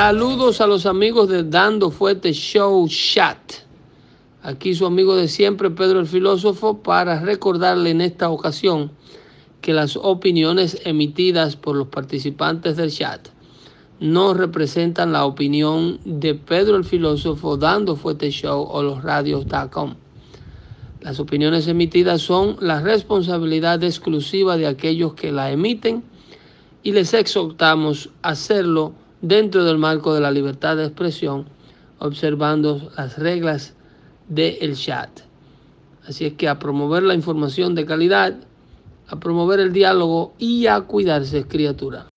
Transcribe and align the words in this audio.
Saludos 0.00 0.60
a 0.60 0.68
los 0.68 0.86
amigos 0.86 1.28
de 1.28 1.42
Dando 1.42 1.90
Fuerte 1.90 2.32
Show 2.32 2.86
Chat. 2.86 3.54
Aquí 4.44 4.72
su 4.72 4.86
amigo 4.86 5.16
de 5.16 5.26
siempre, 5.26 5.72
Pedro 5.72 5.98
el 5.98 6.06
Filósofo, 6.06 6.84
para 6.84 7.18
recordarle 7.18 7.90
en 7.90 8.00
esta 8.00 8.30
ocasión 8.30 8.92
que 9.60 9.72
las 9.72 9.96
opiniones 9.96 10.80
emitidas 10.84 11.56
por 11.56 11.74
los 11.74 11.88
participantes 11.88 12.76
del 12.76 12.92
chat 12.92 13.26
no 13.98 14.34
representan 14.34 15.10
la 15.10 15.24
opinión 15.24 15.98
de 16.04 16.36
Pedro 16.36 16.76
el 16.76 16.84
Filósofo, 16.84 17.56
Dando 17.56 17.96
Fuerte 17.96 18.30
Show 18.30 18.68
o 18.70 18.84
los 18.84 19.02
radios.com. 19.02 19.96
Las 21.00 21.18
opiniones 21.18 21.66
emitidas 21.66 22.22
son 22.22 22.56
la 22.60 22.80
responsabilidad 22.80 23.82
exclusiva 23.82 24.56
de 24.56 24.68
aquellos 24.68 25.14
que 25.14 25.32
la 25.32 25.50
emiten 25.50 26.04
y 26.84 26.92
les 26.92 27.14
exhortamos 27.14 28.10
a 28.22 28.28
hacerlo 28.28 28.92
dentro 29.20 29.64
del 29.64 29.78
marco 29.78 30.14
de 30.14 30.20
la 30.20 30.30
libertad 30.30 30.76
de 30.76 30.84
expresión, 30.84 31.46
observando 31.98 32.90
las 32.96 33.18
reglas 33.18 33.74
del 34.28 34.76
chat. 34.76 35.10
Así 36.06 36.24
es 36.26 36.34
que 36.34 36.48
a 36.48 36.58
promover 36.58 37.02
la 37.02 37.14
información 37.14 37.74
de 37.74 37.86
calidad, 37.86 38.34
a 39.08 39.20
promover 39.20 39.60
el 39.60 39.72
diálogo 39.72 40.34
y 40.38 40.66
a 40.66 40.80
cuidarse, 40.82 41.46
criatura. 41.46 42.08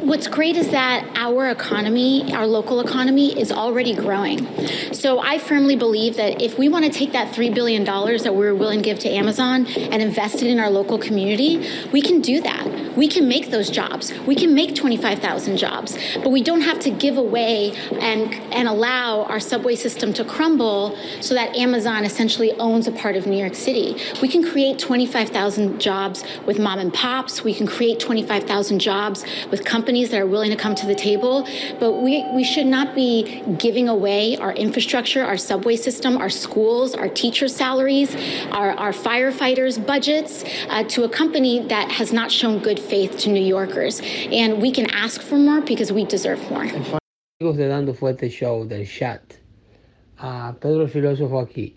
What's 0.00 0.26
great 0.26 0.56
is 0.56 0.70
that 0.70 1.08
our 1.14 1.48
economy, 1.48 2.34
our 2.34 2.48
local 2.48 2.80
economy, 2.80 3.38
is 3.38 3.52
already 3.52 3.94
growing. 3.94 4.44
So 4.92 5.20
I 5.20 5.38
firmly 5.38 5.76
believe 5.76 6.16
that 6.16 6.42
if 6.42 6.58
we 6.58 6.68
want 6.68 6.84
to 6.84 6.90
take 6.90 7.12
that 7.12 7.32
$3 7.32 7.54
billion 7.54 7.84
that 7.84 8.34
we're 8.34 8.56
willing 8.56 8.80
to 8.80 8.84
give 8.84 8.98
to 9.00 9.08
Amazon 9.08 9.66
and 9.66 10.02
invest 10.02 10.42
it 10.42 10.48
in 10.48 10.58
our 10.58 10.68
local 10.68 10.98
community, 10.98 11.70
we 11.92 12.02
can 12.02 12.20
do 12.20 12.40
that. 12.40 12.96
We 12.96 13.08
can 13.08 13.28
make 13.28 13.50
those 13.50 13.70
jobs. 13.70 14.12
We 14.26 14.34
can 14.34 14.54
make 14.54 14.74
25,000 14.74 15.56
jobs, 15.56 15.96
but 16.16 16.30
we 16.30 16.42
don't 16.42 16.62
have 16.62 16.80
to 16.80 16.90
give 16.90 17.16
away 17.16 17.72
and, 17.92 18.34
and 18.52 18.68
allow 18.68 19.22
our 19.24 19.40
subway 19.40 19.76
system 19.76 20.12
to 20.14 20.24
crumble 20.24 20.96
so 21.20 21.34
that 21.34 21.54
Amazon 21.56 22.04
essentially 22.04 22.52
owns 22.52 22.86
a 22.86 22.92
part 22.92 23.16
of 23.16 23.26
New 23.26 23.36
York 23.36 23.54
City. 23.54 23.96
We 24.20 24.28
can 24.28 24.44
create 24.44 24.78
25,000 24.78 25.80
jobs 25.80 26.24
with 26.46 26.58
mom 26.58 26.78
and 26.78 26.92
pops. 26.92 27.42
We 27.42 27.54
can 27.54 27.66
create 27.66 28.00
25,000 28.00 28.78
jobs 28.80 29.24
with 29.50 29.64
companies 29.64 29.83
that 29.84 30.14
are 30.14 30.26
willing 30.26 30.50
to 30.50 30.56
come 30.56 30.74
to 30.74 30.86
the 30.86 30.94
table, 30.94 31.46
but 31.78 32.00
we, 32.02 32.24
we 32.32 32.42
should 32.42 32.66
not 32.66 32.94
be 32.94 33.42
giving 33.58 33.86
away 33.88 34.36
our 34.38 34.52
infrastructure, 34.52 35.22
our 35.22 35.36
subway 35.36 35.76
system, 35.76 36.16
our 36.16 36.30
schools, 36.30 36.94
our 36.94 37.08
teachers' 37.08 37.54
salaries, 37.54 38.16
our, 38.50 38.70
our 38.72 38.92
firefighters' 38.92 39.84
budgets 39.84 40.42
uh, 40.70 40.82
to 40.84 41.04
a 41.04 41.08
company 41.08 41.60
that 41.68 41.90
has 41.92 42.12
not 42.12 42.32
shown 42.32 42.60
good 42.60 42.80
faith 42.80 43.18
to 43.18 43.30
New 43.30 43.44
Yorkers. 43.44 44.00
And 44.32 44.62
we 44.62 44.72
can 44.72 44.90
ask 44.90 45.20
for 45.20 45.36
more 45.36 45.60
because 45.60 45.92
we 45.92 46.04
deserve 46.06 46.40
more. 46.50 46.64
De 47.40 47.68
Dando 47.68 47.92
Fuerte 47.92 48.30
Show 48.30 48.64
del 48.64 48.86
chat, 48.86 49.20
a 50.18 50.54
Pedro 50.58 50.88
Filósofo 50.88 51.40
aquí, 51.40 51.74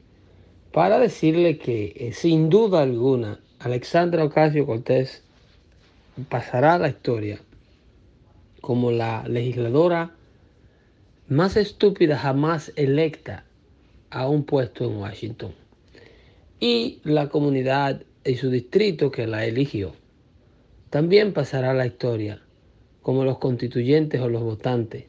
para 0.72 0.98
decirle 0.98 1.58
que 1.58 1.94
eh, 1.98 2.14
sin 2.14 2.50
duda 2.50 2.84
alguna 2.84 3.40
Alexandra 3.60 4.24
Ocasio 4.24 4.66
Cortés 4.66 5.24
pasará 6.30 6.76
a 6.76 6.80
la 6.80 6.88
historia 6.88 7.40
como 8.68 8.92
la 8.92 9.24
legisladora 9.30 10.12
más 11.30 11.56
estúpida 11.56 12.18
jamás 12.18 12.74
electa 12.76 13.46
a 14.10 14.28
un 14.28 14.44
puesto 14.44 14.84
en 14.84 14.98
Washington. 14.98 15.54
Y 16.60 17.00
la 17.06 17.30
comunidad 17.30 18.04
y 18.26 18.36
su 18.36 18.50
distrito 18.50 19.10
que 19.10 19.26
la 19.26 19.46
eligió 19.46 19.94
también 20.90 21.32
pasará 21.32 21.74
la 21.74 21.86
historia 21.86 22.42
como 23.02 23.24
los 23.24 23.38
constituyentes 23.38 24.20
o 24.20 24.28
los 24.28 24.44
votantes 24.44 25.06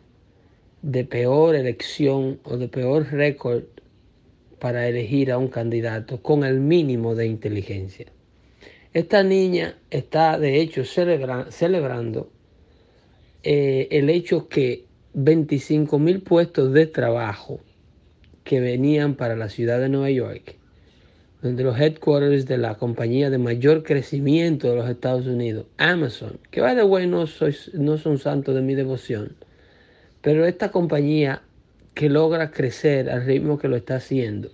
de 0.83 1.03
peor 1.03 1.57
elección 1.57 2.39
o 2.45 2.59
de 2.59 2.69
peor 2.69 3.11
récord 3.11 3.65
para 4.61 4.87
elegir 4.87 5.33
a 5.33 5.39
un 5.39 5.49
candidato 5.49 6.23
con 6.23 6.45
el 6.45 6.61
mínimo 6.61 7.17
de 7.17 7.27
inteligencia. 7.27 8.07
Esta 8.95 9.25
niña 9.25 9.77
está 9.91 10.39
de 10.39 10.61
hecho 10.61 10.85
celebra 10.85 11.51
celebrando 11.51 12.31
eh, 13.43 13.89
el 13.93 14.11
hecho 14.11 14.49
que 14.49 14.85
25 15.15 15.99
mil 15.99 16.21
puestos 16.21 16.73
de 16.73 16.87
trabajo 16.87 17.61
que 18.45 18.61
venían 18.61 19.15
para 19.15 19.37
la 19.37 19.49
ciudad 19.49 19.79
de 19.79 19.89
Nueva 19.89 20.11
York, 20.11 20.57
donde 21.43 21.63
los 21.63 21.79
headquarters 21.79 22.47
de 22.47 22.59
la 22.59 22.77
compañía 22.77 23.31
de 23.31 23.39
mayor 23.39 23.85
crecimiento 23.85 24.69
de 24.69 24.77
los 24.77 24.89
Estados 24.89 25.27
Unidos, 25.27 25.67
Amazon, 25.77 26.39
que 26.51 26.61
va 26.61 26.75
de 26.75 26.83
bueno, 26.83 27.25
no, 27.25 27.49
no 27.75 27.99
son 27.99 28.19
santos 28.19 28.55
de 28.55 28.63
mi 28.63 28.75
devoción, 28.75 29.37
pero 30.21 30.47
esta 30.47 30.71
compañía 30.71 31.43
que 31.95 32.09
logra 32.09 32.51
crecer 32.51 33.11
al 33.11 33.25
ritmo 33.25 33.59
que 33.59 33.69
lo 33.69 33.77
está 33.77 33.97
haciendo, 33.97 34.51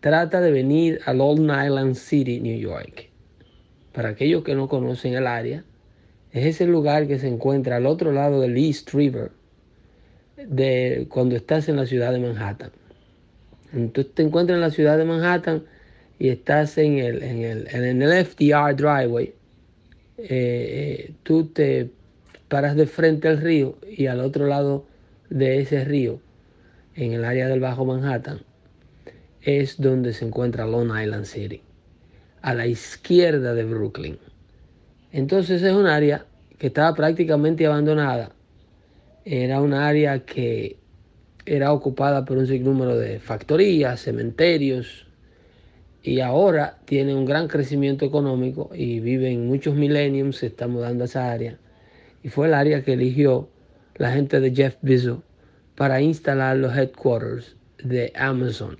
trata 0.00 0.40
de 0.40 0.52
venir 0.52 1.00
a 1.06 1.12
Long 1.12 1.44
Island 1.44 1.94
City, 1.94 2.40
New 2.40 2.58
York. 2.58 3.08
Para 3.92 4.10
aquellos 4.10 4.44
que 4.44 4.54
no 4.54 4.68
conocen 4.68 5.14
el 5.14 5.26
área, 5.26 5.64
es 6.36 6.44
ese 6.44 6.66
lugar 6.66 7.06
que 7.06 7.18
se 7.18 7.28
encuentra 7.28 7.76
al 7.76 7.86
otro 7.86 8.12
lado 8.12 8.42
del 8.42 8.58
East 8.58 8.92
River, 8.92 9.30
de 10.36 11.06
cuando 11.08 11.34
estás 11.34 11.66
en 11.70 11.76
la 11.76 11.86
ciudad 11.86 12.12
de 12.12 12.18
Manhattan. 12.18 12.72
Entonces 13.72 14.12
te 14.12 14.22
encuentras 14.22 14.56
en 14.56 14.60
la 14.60 14.70
ciudad 14.70 14.98
de 14.98 15.06
Manhattan 15.06 15.64
y 16.18 16.28
estás 16.28 16.76
en 16.76 16.98
el, 16.98 17.22
en 17.22 17.42
el, 17.42 17.68
en 17.74 18.02
el 18.02 18.26
FDR 18.26 18.76
Driveway. 18.76 19.32
Eh, 20.18 20.26
eh, 20.28 21.12
tú 21.22 21.46
te 21.46 21.88
paras 22.48 22.76
de 22.76 22.86
frente 22.86 23.28
al 23.28 23.40
río 23.40 23.78
y 23.88 24.06
al 24.06 24.20
otro 24.20 24.46
lado 24.46 24.84
de 25.30 25.60
ese 25.60 25.86
río, 25.86 26.20
en 26.96 27.14
el 27.14 27.24
área 27.24 27.48
del 27.48 27.60
Bajo 27.60 27.86
Manhattan, 27.86 28.40
es 29.40 29.80
donde 29.80 30.12
se 30.12 30.26
encuentra 30.26 30.66
Long 30.66 30.90
Island 31.00 31.24
City, 31.24 31.62
a 32.42 32.52
la 32.52 32.66
izquierda 32.66 33.54
de 33.54 33.64
Brooklyn. 33.64 34.18
Entonces 35.12 35.62
es 35.62 35.72
un 35.72 35.86
área 35.86 36.26
que 36.58 36.68
estaba 36.68 36.94
prácticamente 36.94 37.66
abandonada. 37.66 38.32
Era 39.24 39.60
un 39.60 39.74
área 39.74 40.24
que 40.24 40.78
era 41.44 41.72
ocupada 41.72 42.24
por 42.24 42.38
un 42.38 42.46
sinnúmero 42.46 42.96
de 42.96 43.20
factorías, 43.20 44.00
cementerios, 44.00 45.06
y 46.02 46.20
ahora 46.20 46.78
tiene 46.84 47.14
un 47.14 47.24
gran 47.24 47.48
crecimiento 47.48 48.04
económico 48.04 48.70
y 48.72 49.00
viven 49.00 49.46
muchos 49.46 49.74
millenniums, 49.74 50.36
se 50.36 50.46
está 50.46 50.68
mudando 50.68 51.04
a 51.04 51.06
esa 51.06 51.32
área. 51.32 51.58
Y 52.22 52.28
fue 52.28 52.46
el 52.46 52.54
área 52.54 52.82
que 52.82 52.92
eligió 52.92 53.48
la 53.96 54.12
gente 54.12 54.40
de 54.40 54.54
Jeff 54.54 54.76
Bezos 54.82 55.20
para 55.74 56.00
instalar 56.00 56.56
los 56.56 56.76
headquarters 56.76 57.56
de 57.82 58.12
Amazon 58.14 58.78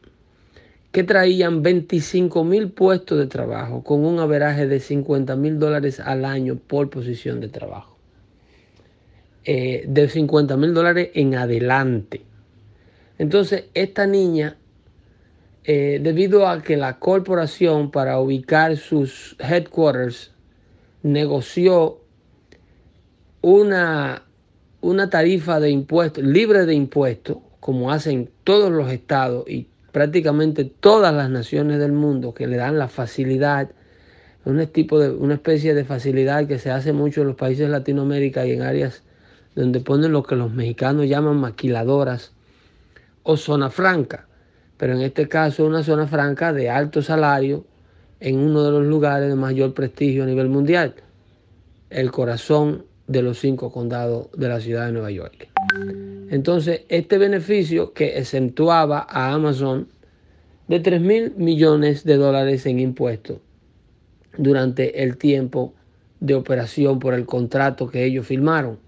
que 0.97 1.05
traían 1.05 1.62
25 1.62 2.43
mil 2.43 2.71
puestos 2.71 3.19
de 3.19 3.27
trabajo 3.27 3.84
con 3.84 4.03
un 4.07 4.19
averaje 4.19 4.67
de 4.67 4.81
50 4.81 5.37
mil 5.37 5.59
dólares 5.59 6.01
al 6.01 6.25
año 6.25 6.57
por 6.57 6.89
posición 6.89 7.39
de 7.39 7.49
trabajo. 7.49 7.99
Eh, 9.45 9.84
de 9.87 10.09
50 10.09 10.57
mil 10.57 10.73
dólares 10.73 11.11
en 11.12 11.34
adelante. 11.34 12.23
Entonces, 13.19 13.65
esta 13.75 14.07
niña, 14.07 14.57
eh, 15.65 16.01
debido 16.03 16.49
a 16.49 16.62
que 16.62 16.79
la 16.79 16.99
corporación 16.99 17.91
para 17.91 18.19
ubicar 18.19 18.78
sus 18.78 19.37
headquarters 19.39 20.33
negoció 21.03 22.01
una, 23.43 24.23
una 24.81 25.11
tarifa 25.11 25.60
de 25.60 25.69
impuestos, 25.69 26.25
libre 26.25 26.65
de 26.65 26.72
impuestos, 26.72 27.37
como 27.60 27.92
hacen 27.92 28.31
todos 28.45 28.72
los 28.72 28.91
estados 28.91 29.47
y 29.47 29.66
prácticamente 29.97 30.66
todas 30.66 31.15
las 31.15 31.31
naciones 31.31 31.78
del 31.78 31.93
mundo 31.93 32.34
que 32.34 32.47
le 32.47 32.59
dan 32.59 32.78
la 32.78 32.87
facilidad, 32.87 33.71
un 34.45 34.66
tipo 34.66 34.98
de, 34.98 35.09
una 35.09 35.33
especie 35.33 35.72
de 35.72 35.87
facilidad 35.87 36.47
que 36.47 36.59
se 36.59 36.71
hace 36.71 36.93
mucho 36.93 37.22
en 37.22 37.28
los 37.28 37.37
países 37.37 37.60
de 37.60 37.69
Latinoamérica 37.72 38.45
y 38.45 38.53
en 38.53 38.60
áreas 38.60 39.04
donde 39.54 39.81
ponen 39.81 40.13
lo 40.13 40.22
que 40.22 40.37
los 40.37 40.53
mexicanos 40.53 41.09
llaman 41.09 41.39
maquiladoras 41.39 42.33
o 43.22 43.39
zona 43.39 43.71
franca, 43.71 44.27
pero 44.77 44.93
en 44.93 45.01
este 45.01 45.28
caso 45.28 45.65
una 45.65 45.83
zona 45.83 46.07
franca 46.07 46.53
de 46.53 46.69
alto 46.69 47.01
salario 47.01 47.65
en 48.21 48.37
uno 48.39 48.65
de 48.65 48.72
los 48.72 48.84
lugares 48.84 49.31
de 49.31 49.34
mayor 49.34 49.72
prestigio 49.72 50.25
a 50.25 50.27
nivel 50.27 50.51
mundial, 50.51 50.95
el 51.89 52.10
corazón 52.10 52.84
de 53.07 53.22
los 53.22 53.39
cinco 53.39 53.72
condados 53.72 54.28
de 54.37 54.47
la 54.47 54.60
ciudad 54.60 54.84
de 54.84 54.92
Nueva 54.92 55.10
York. 55.10 55.55
Entonces, 56.31 56.83
este 56.89 57.19
beneficio 57.19 57.93
que 57.93 58.19
exentuaba 58.19 59.07
a 59.09 59.33
Amazon 59.33 59.89
de 60.69 60.81
3 60.81 61.01
mil 61.01 61.34
millones 61.37 62.05
de 62.05 62.17
dólares 62.17 62.67
en 62.67 62.81
impuestos 62.81 63.39
durante 64.37 65.03
el 65.03 65.17
tiempo 65.17 65.75
de 66.21 66.34
operación 66.34 66.99
por 66.99 67.15
el 67.15 67.27
contrato 67.27 67.89
que 67.89 68.05
ellos 68.05 68.27
firmaron. 68.27 68.78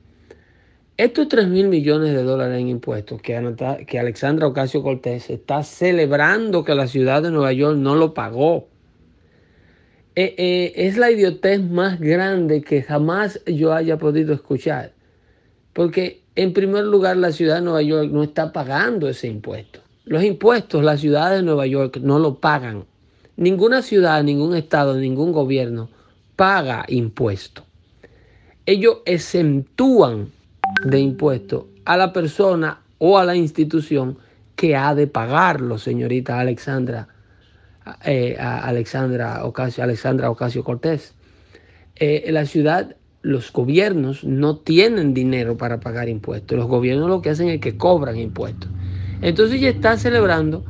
Estos 0.97 1.29
3 1.29 1.47
mil 1.47 1.69
millones 1.69 2.13
de 2.13 2.25
dólares 2.25 2.61
en 2.61 2.69
impuestos 2.69 3.23
que, 3.23 3.37
Alexandra 3.37 4.49
Ocasio 4.49 4.83
Cortés 4.83 5.31
está 5.31 5.63
celebrando 5.63 6.65
que 6.65 6.75
la 6.75 6.89
ciudad 6.89 7.23
de 7.23 7.31
Nueva 7.31 7.53
York 7.53 7.79
no 7.79 7.95
lo 7.95 8.15
pagó. 8.15 8.69
Eh, 10.17 10.35
eh, 10.37 10.73
es 10.75 10.97
la 10.97 11.13
idiotez 11.13 11.63
más 11.63 12.01
grande 12.01 12.63
que 12.63 12.83
jamás 12.83 13.41
yo 13.47 13.73
haya 13.73 13.97
podido 13.99 14.35
escuchar. 14.35 14.93
Porque 15.73 16.23
en 16.39 16.53
primer 16.53 16.85
lugar 16.85 17.17
la 17.17 17.33
ciudad 17.33 17.57
de 17.57 17.63
Nueva 17.63 17.83
York 17.83 18.11
no 18.13 18.23
está 18.23 18.53
pagando 18.53 19.09
ese 19.09 19.27
impuesto. 19.27 19.81
Los 20.05 20.23
impuestos, 20.23 20.85
la 20.85 20.97
ciudad 20.97 21.33
de 21.33 21.43
Nueva 21.43 21.67
York 21.67 21.99
no 22.01 22.21
lo 22.21 22.37
pagan. 22.37 22.85
Ninguna 23.37 23.83
ciudad, 23.83 24.23
ningún 24.23 24.55
estado, 24.55 24.95
ningún 24.95 25.33
gobierno 25.33 25.89
paga 26.37 26.85
impuestos. 26.87 27.65
Ellos 28.67 28.99
exentúan 29.05 30.31
de 30.85 31.01
impuestos 31.01 31.65
a 31.85 31.97
la 31.97 32.13
persona 32.13 32.83
o 32.99 33.19
a 33.19 33.25
la 33.25 33.35
institución 33.35 34.19
que 34.55 34.77
ha 34.77 34.95
de 34.95 35.09
pagarlo, 35.09 35.77
señorita 35.77 36.39
Alexandra, 36.39 37.09
eh, 38.05 38.37
Alexandra 38.39 39.45
Ocasio, 39.45 39.83
Alexandra 39.83 40.31
Ocasio 40.31 40.63
Cortés. 40.63 41.15
Eh, 41.97 42.29
la 42.31 42.47
ciudad, 42.47 42.95
los 43.23 43.53
gobiernos 43.53 44.25
no 44.25 44.57
tienen 44.57 45.15
dinero 45.15 45.57
para 45.57 45.81
pagar 45.81 46.09
impuestos. 46.09 46.57
Los 46.57 46.69
gobiernos 46.69 47.09
lo 47.09 47.21
que 47.21 47.31
hacen 47.31 47.49
es 47.49 47.61
que 47.61 47.77
cobran 47.77 48.17
impuestos. 48.17 48.71
Entonces 49.21 49.59
ella 49.59 49.71
está 49.71 49.97
celebrando 49.97 50.65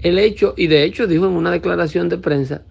el 0.00 0.18
hecho, 0.18 0.54
y 0.56 0.66
de 0.66 0.84
hecho 0.84 1.06
dijo 1.06 1.26
en 1.26 1.32
una 1.32 1.50
declaración 1.50 2.08
de 2.08 2.18
prensa, 2.18 2.62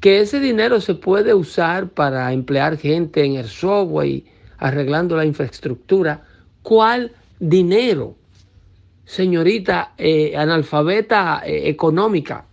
que 0.00 0.20
ese 0.20 0.40
dinero 0.40 0.80
se 0.80 0.94
puede 0.94 1.34
usar 1.34 1.88
para 1.88 2.32
emplear 2.32 2.78
gente 2.78 3.24
en 3.24 3.34
el 3.34 3.48
software 3.48 4.22
arreglando 4.58 5.16
la 5.16 5.24
infraestructura. 5.24 6.22
¿Cuál 6.62 7.12
dinero? 7.38 8.14
Señorita 9.04 9.94
eh, 9.96 10.36
analfabeta 10.36 11.42
eh, 11.44 11.68
económica, 11.68 12.44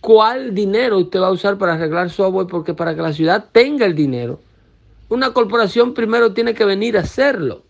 ¿cuál 0.00 0.54
dinero 0.54 0.98
usted 0.98 1.18
va 1.18 1.28
a 1.28 1.32
usar 1.32 1.56
para 1.56 1.74
arreglar 1.74 2.10
software? 2.10 2.46
Porque 2.46 2.74
para 2.74 2.94
que 2.94 3.00
la 3.00 3.12
ciudad 3.12 3.46
tenga 3.50 3.86
el 3.86 3.94
dinero, 3.94 4.40
una 5.14 5.32
corporación 5.32 5.94
primero 5.94 6.32
tiene 6.32 6.54
que 6.54 6.64
venir 6.64 6.96
a 6.96 7.00
hacerlo. 7.00 7.62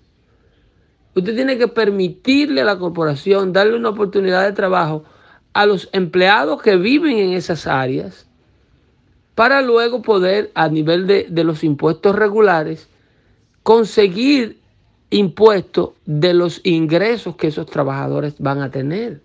Usted 1.15 1.35
tiene 1.35 1.59
que 1.59 1.69
permitirle 1.69 2.63
a 2.63 2.65
la 2.65 2.79
corporación, 2.79 3.53
darle 3.53 3.77
una 3.77 3.91
oportunidad 3.91 4.45
de 4.45 4.53
trabajo 4.53 5.05
a 5.53 5.67
los 5.67 5.89
empleados 5.93 6.61
que 6.63 6.77
viven 6.77 7.19
en 7.19 7.33
esas 7.35 7.67
áreas 7.67 8.27
para 9.35 9.63
luego 9.63 10.03
poder, 10.03 10.51
a 10.55 10.69
nivel 10.69 11.07
de, 11.07 11.27
de 11.29 11.45
los 11.45 11.63
impuestos 11.63 12.17
regulares, 12.17 12.89
conseguir 13.63 14.59
impuestos 15.11 15.91
de 16.07 16.35
los 16.35 16.61
ingresos 16.65 17.37
que 17.37 17.49
esos 17.49 17.67
trabajadores 17.67 18.35
van 18.39 18.63
a 18.63 18.71
tener. 18.71 19.21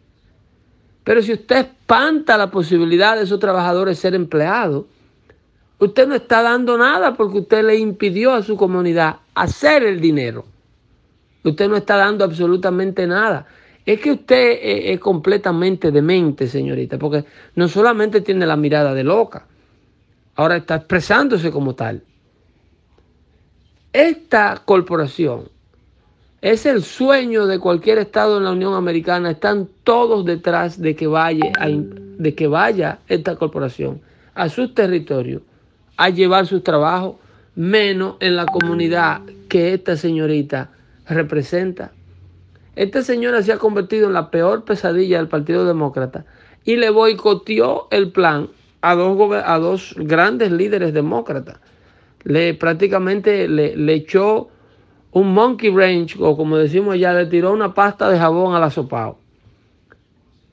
Pero 1.03 1.21
si 1.21 1.33
usted 1.33 1.57
espanta 1.57 2.37
la 2.37 2.51
posibilidad 2.51 3.15
de 3.15 3.23
esos 3.23 3.39
trabajadores 3.39 3.97
ser 3.97 4.13
empleados, 4.13 4.85
usted 5.79 6.07
no 6.07 6.15
está 6.15 6.41
dando 6.41 6.77
nada 6.77 7.15
porque 7.15 7.39
usted 7.39 7.63
le 7.63 7.77
impidió 7.77 8.33
a 8.33 8.43
su 8.43 8.55
comunidad 8.57 9.17
hacer 9.33 9.83
el 9.83 9.99
dinero. 9.99 10.45
Usted 11.43 11.69
no 11.69 11.77
está 11.77 11.95
dando 11.95 12.25
absolutamente 12.25 13.07
nada. 13.07 13.47
Es 13.85 14.01
que 14.01 14.11
usted 14.11 14.59
es 14.61 14.99
completamente 14.99 15.89
demente, 15.91 16.47
señorita, 16.47 16.97
porque 16.99 17.25
no 17.55 17.67
solamente 17.67 18.21
tiene 18.21 18.45
la 18.45 18.57
mirada 18.57 18.93
de 18.93 19.03
loca, 19.03 19.47
ahora 20.35 20.57
está 20.57 20.75
expresándose 20.75 21.49
como 21.49 21.73
tal. 21.73 22.03
Esta 23.91 24.61
corporación 24.63 25.49
es 26.41 26.65
el 26.65 26.83
sueño 26.83 27.47
de 27.47 27.57
cualquier 27.57 27.97
estado 27.97 28.37
en 28.37 28.43
la 28.43 28.51
Unión 28.51 28.73
Americana. 28.73 29.31
Están 29.31 29.67
todos 29.83 30.25
detrás 30.25 30.79
de 30.79 30.95
que 30.95 31.07
vaya, 31.07 31.51
de 32.17 32.35
que 32.35 32.47
vaya 32.47 32.99
esta 33.07 33.37
corporación 33.37 34.01
a 34.35 34.49
sus 34.49 34.75
territorios 34.75 35.41
a 35.99 36.09
llevar 36.09 36.47
sus 36.47 36.63
trabajos, 36.63 37.17
menos 37.55 38.15
en 38.21 38.37
la 38.37 38.45
comunidad 38.45 39.19
que 39.49 39.73
esta 39.73 39.97
señorita 39.97 40.69
representa. 41.05 41.91
Esta 42.77 43.03
señora 43.03 43.43
se 43.43 43.51
ha 43.51 43.57
convertido 43.57 44.07
en 44.07 44.13
la 44.13 44.31
peor 44.31 44.63
pesadilla 44.63 45.17
del 45.17 45.27
Partido 45.27 45.65
Demócrata 45.65 46.25
y 46.63 46.77
le 46.77 46.89
boicoteó 46.89 47.89
el 47.91 48.13
plan 48.13 48.47
a 48.79 48.95
dos, 48.95 49.17
a 49.43 49.59
dos 49.59 49.93
grandes 49.97 50.53
líderes 50.53 50.93
demócratas. 50.93 51.59
Le 52.23 52.53
prácticamente 52.53 53.49
le, 53.49 53.75
le 53.75 53.93
echó 53.93 54.47
un 55.11 55.33
monkey 55.33 55.69
wrench, 55.69 56.15
o 56.17 56.37
como 56.37 56.55
decimos 56.55 56.97
ya, 56.97 57.11
le 57.11 57.25
tiró 57.25 57.51
una 57.51 57.73
pasta 57.73 58.09
de 58.09 58.17
jabón 58.17 58.55
al 58.55 58.63
asopado 58.63 59.18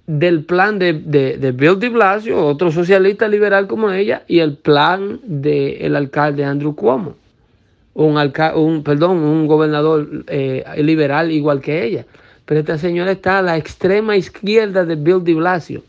del 0.07 0.45
plan 0.45 0.79
de, 0.79 0.93
de, 0.93 1.53
Bill 1.53 1.79
de 1.79 1.89
Blasio, 1.89 2.45
otro 2.45 2.71
socialista 2.71 3.29
liberal 3.29 3.67
como 3.67 3.91
ella, 3.91 4.23
y 4.29 4.39
el 4.39 4.57
plan 4.57 5.21
del 5.25 5.97
alcalde 5.97 6.45
Andrew 6.45 6.75
Cuomo, 6.75 7.17
un, 7.95 8.17
un, 8.55 8.83
perdón, 8.83 9.19
un 9.19 9.47
gobernador 9.47 10.25
eh, 10.29 10.65
liberal 10.79 11.33
igual 11.33 11.61
que 11.61 11.85
ella. 11.85 12.07
Pero 12.45 12.61
esta 12.61 12.79
señora 12.79 13.11
está 13.11 13.39
a 13.39 13.43
la 13.43 13.57
extrema 13.57 14.17
izquierda 14.17 14.85
de 14.85 14.95
Bill 14.95 15.25
de 15.25 15.35
Blasio. 15.35 15.83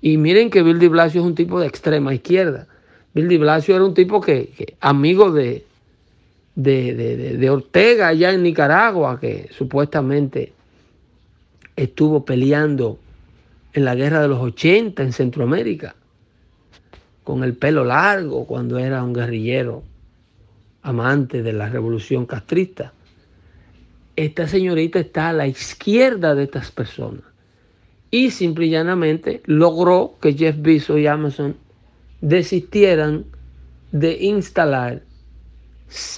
Y 0.00 0.16
miren 0.16 0.48
que 0.48 0.62
Bill 0.62 0.78
de 0.78 0.88
Blasio 0.88 1.20
es 1.20 1.26
un 1.26 1.34
tipo 1.34 1.60
de 1.60 1.66
extrema 1.66 2.14
izquierda. 2.14 2.68
Bill 3.12 3.28
de 3.28 3.38
Blasio 3.38 3.74
era 3.74 3.84
un 3.84 3.94
tipo 3.94 4.20
que 4.20 4.76
amigo 4.80 5.32
de, 5.32 5.64
de, 6.54 7.50
Ortega 7.50 8.08
allá 8.08 8.32
en 8.32 8.42
Nicaragua, 8.42 9.18
que 9.18 9.48
supuestamente 9.50 10.52
estuvo 11.82 12.24
peleando 12.24 12.98
en 13.72 13.84
la 13.84 13.94
guerra 13.94 14.20
de 14.20 14.28
los 14.28 14.40
80 14.40 15.02
en 15.02 15.12
Centroamérica, 15.12 15.94
con 17.24 17.44
el 17.44 17.54
pelo 17.54 17.84
largo 17.84 18.46
cuando 18.46 18.78
era 18.78 19.02
un 19.02 19.12
guerrillero 19.12 19.82
amante 20.82 21.42
de 21.42 21.52
la 21.52 21.68
revolución 21.68 22.26
castrista. 22.26 22.92
Esta 24.16 24.46
señorita 24.46 24.98
está 24.98 25.28
a 25.30 25.32
la 25.32 25.46
izquierda 25.46 26.34
de 26.34 26.44
estas 26.44 26.70
personas 26.70 27.22
y 28.10 28.30
simple 28.30 28.66
y 28.66 28.70
llanamente 28.70 29.40
logró 29.46 30.16
que 30.20 30.34
Jeff 30.34 30.56
Bezos 30.58 30.98
y 30.98 31.06
Amazon 31.06 31.56
desistieran 32.20 33.24
de 33.92 34.18
instalar 34.24 35.02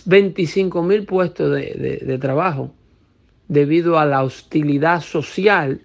25 0.07 0.83
mil 0.83 1.05
puestos 1.05 1.51
de, 1.53 2.19
trabajo 2.21 2.75
debido 3.53 3.99
a 3.99 4.07
la 4.07 4.23
hostilidad 4.23 5.03
social 5.03 5.83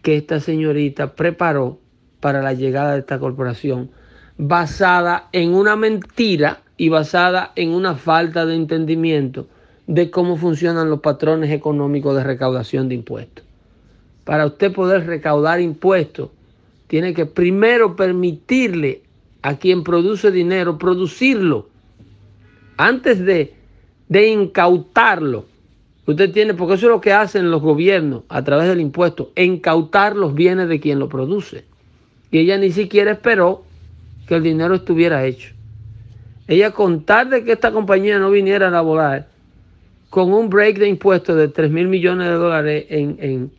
que 0.00 0.16
esta 0.16 0.40
señorita 0.40 1.12
preparó 1.14 1.78
para 2.20 2.40
la 2.40 2.54
llegada 2.54 2.94
de 2.94 3.00
esta 3.00 3.18
corporación, 3.18 3.90
basada 4.38 5.28
en 5.32 5.52
una 5.52 5.76
mentira 5.76 6.62
y 6.78 6.88
basada 6.88 7.52
en 7.56 7.70
una 7.70 7.94
falta 7.94 8.46
de 8.46 8.54
entendimiento 8.54 9.46
de 9.86 10.10
cómo 10.10 10.36
funcionan 10.36 10.88
los 10.88 11.00
patrones 11.00 11.50
económicos 11.50 12.16
de 12.16 12.24
recaudación 12.24 12.88
de 12.88 12.94
impuestos. 12.94 13.44
Para 14.24 14.46
usted 14.46 14.72
poder 14.72 15.06
recaudar 15.06 15.60
impuestos, 15.60 16.30
tiene 16.86 17.12
que 17.12 17.26
primero 17.26 17.96
permitirle 17.96 19.02
a 19.42 19.56
quien 19.56 19.84
produce 19.84 20.30
dinero 20.30 20.78
producirlo 20.78 21.68
antes 22.78 23.18
de, 23.22 23.52
incautarlo, 24.28 25.44
usted 26.12 26.32
tiene, 26.32 26.54
porque 26.54 26.74
eso 26.74 26.86
es 26.86 26.92
lo 26.92 27.00
que 27.00 27.12
hacen 27.12 27.50
los 27.50 27.60
gobiernos 27.60 28.22
a 28.28 28.42
través 28.42 28.68
del 28.68 28.80
impuesto, 28.80 29.30
incautar 29.36 30.16
los 30.16 30.34
bienes 30.34 30.68
de 30.68 30.80
quien 30.80 30.98
lo 30.98 31.08
produce. 31.08 31.64
Y 32.30 32.38
ella 32.38 32.56
ni 32.56 32.72
siquiera 32.72 33.12
esperó 33.12 33.64
que 34.26 34.36
el 34.36 34.42
dinero 34.42 34.74
estuviera 34.74 35.24
hecho. 35.24 35.54
Ella 36.46 36.70
con 36.70 37.02
tal 37.04 37.30
de 37.30 37.44
que 37.44 37.52
esta 37.52 37.72
compañía 37.72 38.18
no 38.18 38.30
viniera 38.30 38.68
a 38.68 38.70
laborar 38.70 39.28
con 40.08 40.32
un 40.32 40.48
break 40.48 40.78
de 40.78 40.88
impuestos 40.88 41.36
de 41.36 41.48
3 41.48 41.70
mil 41.70 41.88
millones 41.88 42.28
de 42.28 42.34
dólares 42.34 42.86
en, 42.88 43.52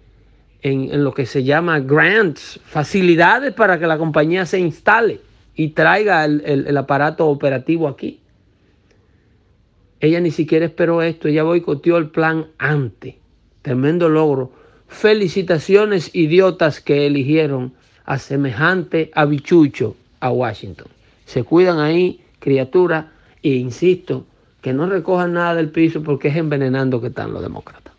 lo 1.03 1.13
que 1.13 1.27
se 1.27 1.44
llama 1.44 1.79
grants, 1.79 2.60
facilidades 2.65 3.53
para 3.53 3.77
que 3.77 3.86
la 3.86 4.00
compañía 4.00 4.48
se 4.48 4.60
instale 4.60 5.22
y 5.56 5.70
traiga 5.70 6.25
el 6.25 6.77
aparato 6.77 7.27
operativo 7.27 7.88
aquí. 7.88 8.20
Ella 10.01 10.22
ni 10.22 10.32
siquiera 10.32 10.65
esperó 10.65 11.01
esto, 11.01 11.27
ella 11.27 11.44
boicoteó 11.44 11.98
el 11.98 12.10
plan 12.10 12.48
antes. 12.58 13.15
Tremendo 13.62 14.08
logro. 14.08 14.51
Felicitaciones 14.88 16.15
idiotas 16.15 16.79
que 16.79 17.06
eligieron 17.06 17.74
a 18.06 18.18
semejante 18.18 19.12
habichucho 19.13 19.96
a 20.22 20.32
Washington. 20.32 20.88
Se 21.25 21.44
cuidan 21.44 21.79
ahí, 21.79 22.22
criaturas, 22.39 23.06
e 23.44 23.50
insisto, 23.50 24.25
que 24.62 24.74
no 24.74 24.88
recojan 24.88 25.34
nada 25.34 25.56
del 25.56 25.70
piso 25.70 26.01
porque 26.01 26.29
es 26.29 26.36
envenenando 26.38 27.01
que 27.01 27.08
están 27.08 27.34
los 27.34 27.41
demócratas. 27.41 27.94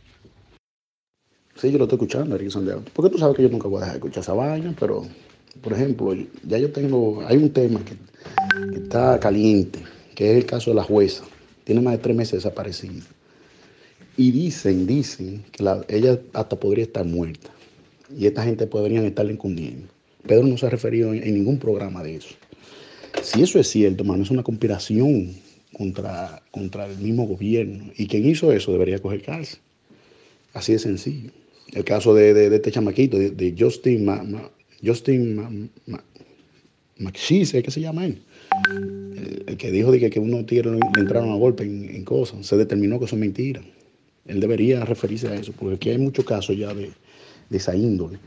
Sí, 1.55 1.71
yo 1.71 1.79
lo 1.79 1.85
estoy 1.85 1.97
escuchando, 1.97 2.35
Enrique 2.35 2.51
Santiago. 2.51 2.83
Porque 2.95 3.11
tú 3.11 3.19
sabes 3.19 3.37
que 3.37 3.43
yo 3.43 3.51
nunca 3.51 3.69
voy 3.69 3.79
a 3.79 3.81
dejar 3.81 3.93
de 3.93 3.99
escuchar 3.99 4.23
esa 4.23 4.33
vaina, 4.33 4.75
pero, 4.81 5.03
por 5.61 5.75
ejemplo, 5.75 6.15
ya 6.45 6.57
yo 6.57 6.73
tengo, 6.73 7.23
hay 7.27 7.37
un 7.37 7.51
tema 7.51 7.81
que, 7.85 7.95
que 8.73 8.79
está 8.79 9.21
caliente, 9.21 9.79
que 10.15 10.31
es 10.31 10.39
el 10.39 10.47
caso 10.47 10.71
de 10.71 10.77
la 10.77 10.83
jueza 10.83 11.25
tiene 11.71 11.83
más 11.83 11.93
de 11.93 12.03
tres 12.03 12.17
meses 12.17 12.33
desaparecida. 12.33 13.05
Y 14.17 14.33
dicen, 14.33 14.89
dicen 14.89 15.45
que 15.53 15.63
ella 15.87 16.21
hasta 16.33 16.59
podría 16.59 16.83
estar 16.83 17.05
muerta. 17.05 17.49
Y 18.19 18.27
esta 18.27 18.43
gente 18.43 18.67
podrían 18.67 19.05
estarle 19.05 19.35
incundiendo. 19.35 19.87
Pedro 20.27 20.49
no 20.49 20.59
se 20.59 20.67
ha 20.67 20.71
referido 20.71 21.15
en, 21.15 21.33
ningún 21.33 21.61
programa 21.61 22.03
de 22.03 22.17
eso. 22.17 22.35
Si 23.23 23.41
eso 23.41 23.61
es 23.61 23.69
cierto, 23.69 24.03
hermano, 24.03 24.25
es 24.25 24.33
una 24.33 24.43
conspiración 24.43 25.33
contra, 25.73 26.43
contra 26.51 26.87
el 26.87 26.99
mismo 26.99 27.29
gobierno. 27.29 27.85
Y 27.97 28.09
quien 28.09 28.27
hizo 28.27 28.51
eso 28.51 28.73
debería 28.73 28.99
coger 28.99 29.23
cárcel. 29.23 29.61
Así 30.53 30.73
de 30.73 30.81
sencillo. 30.81 31.31
El 31.73 31.85
caso 31.85 32.15
de, 32.15 32.35
de, 32.35 32.57
este 32.57 32.73
chamaquito, 32.73 33.17
de, 33.17 33.55
Justin, 33.57 34.05
Ma, 34.05 34.25
Justin 34.85 35.71
Ma, 35.87 36.03
que 37.13 37.71
se 37.71 37.81
llama 37.81 38.07
él? 38.07 38.23
El, 39.47 39.57
que 39.57 39.71
dijo 39.71 39.93
de 39.93 40.01
que, 40.01 40.11
que 40.11 40.21
unos 40.21 40.45
entraron 40.51 41.31
a 41.31 41.37
golpe 41.37 41.65
en, 41.65 42.05
cosas. 42.05 42.47
Se 42.47 42.57
determinó 42.57 42.99
que 42.99 43.05
eso 43.05 43.17
es 43.17 43.21
mentira. 43.21 43.61
Él 44.27 44.41
debería 44.41 44.85
referirse 44.85 45.29
a 45.29 45.35
eso, 45.35 45.53
porque 45.59 45.75
aquí 45.77 45.91
hay 45.91 45.99
muchos 45.99 46.25
casos 46.25 46.57
ya 46.57 46.73
de, 46.73 46.93
esa 47.51 47.75
índole. 47.75 48.19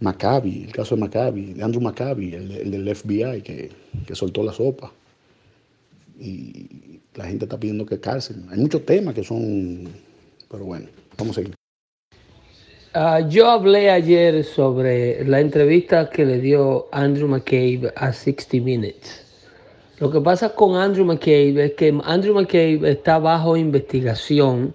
Maccabi, 0.00 0.64
el 0.64 0.72
caso 0.72 0.96
de 0.96 1.00
Maccabi, 1.00 1.54
de 1.54 1.62
Andrew 1.62 1.80
Maccabi, 1.80 2.34
el, 2.34 2.70
del 2.70 2.94
FBI 2.94 3.42
que, 3.42 3.70
que, 4.06 4.14
soltó 4.14 4.42
la 4.42 4.52
sopa. 4.52 4.92
Y 6.18 7.00
la 7.14 7.26
gente 7.26 7.44
está 7.44 7.58
pidiendo 7.58 7.86
que 7.86 8.00
cárcel. 8.00 8.44
Hay 8.50 8.58
muchos 8.58 8.84
temas 8.84 9.14
que 9.14 9.22
son, 9.22 9.88
pero 10.50 10.64
bueno, 10.64 10.86
vamos 11.16 11.36
a 11.36 11.40
seguir. 11.40 11.54
Uh, 12.94 13.26
yo 13.30 13.48
hablé 13.48 13.88
ayer 13.88 14.44
sobre 14.44 15.24
la 15.24 15.40
entrevista 15.40 16.10
que 16.10 16.26
le 16.26 16.40
dio 16.40 16.88
Andrew 16.92 17.26
McCabe 17.26 17.90
a 17.96 18.12
60 18.12 18.58
Minutes. 18.58 19.31
Lo 20.02 20.10
que 20.10 20.20
pasa 20.20 20.48
con 20.48 20.74
Andrew 20.74 21.04
McCabe 21.04 21.66
es 21.66 21.72
que 21.74 21.96
Andrew 22.02 22.34
McCabe 22.34 22.90
está 22.90 23.20
bajo 23.20 23.56
investigación 23.56 24.74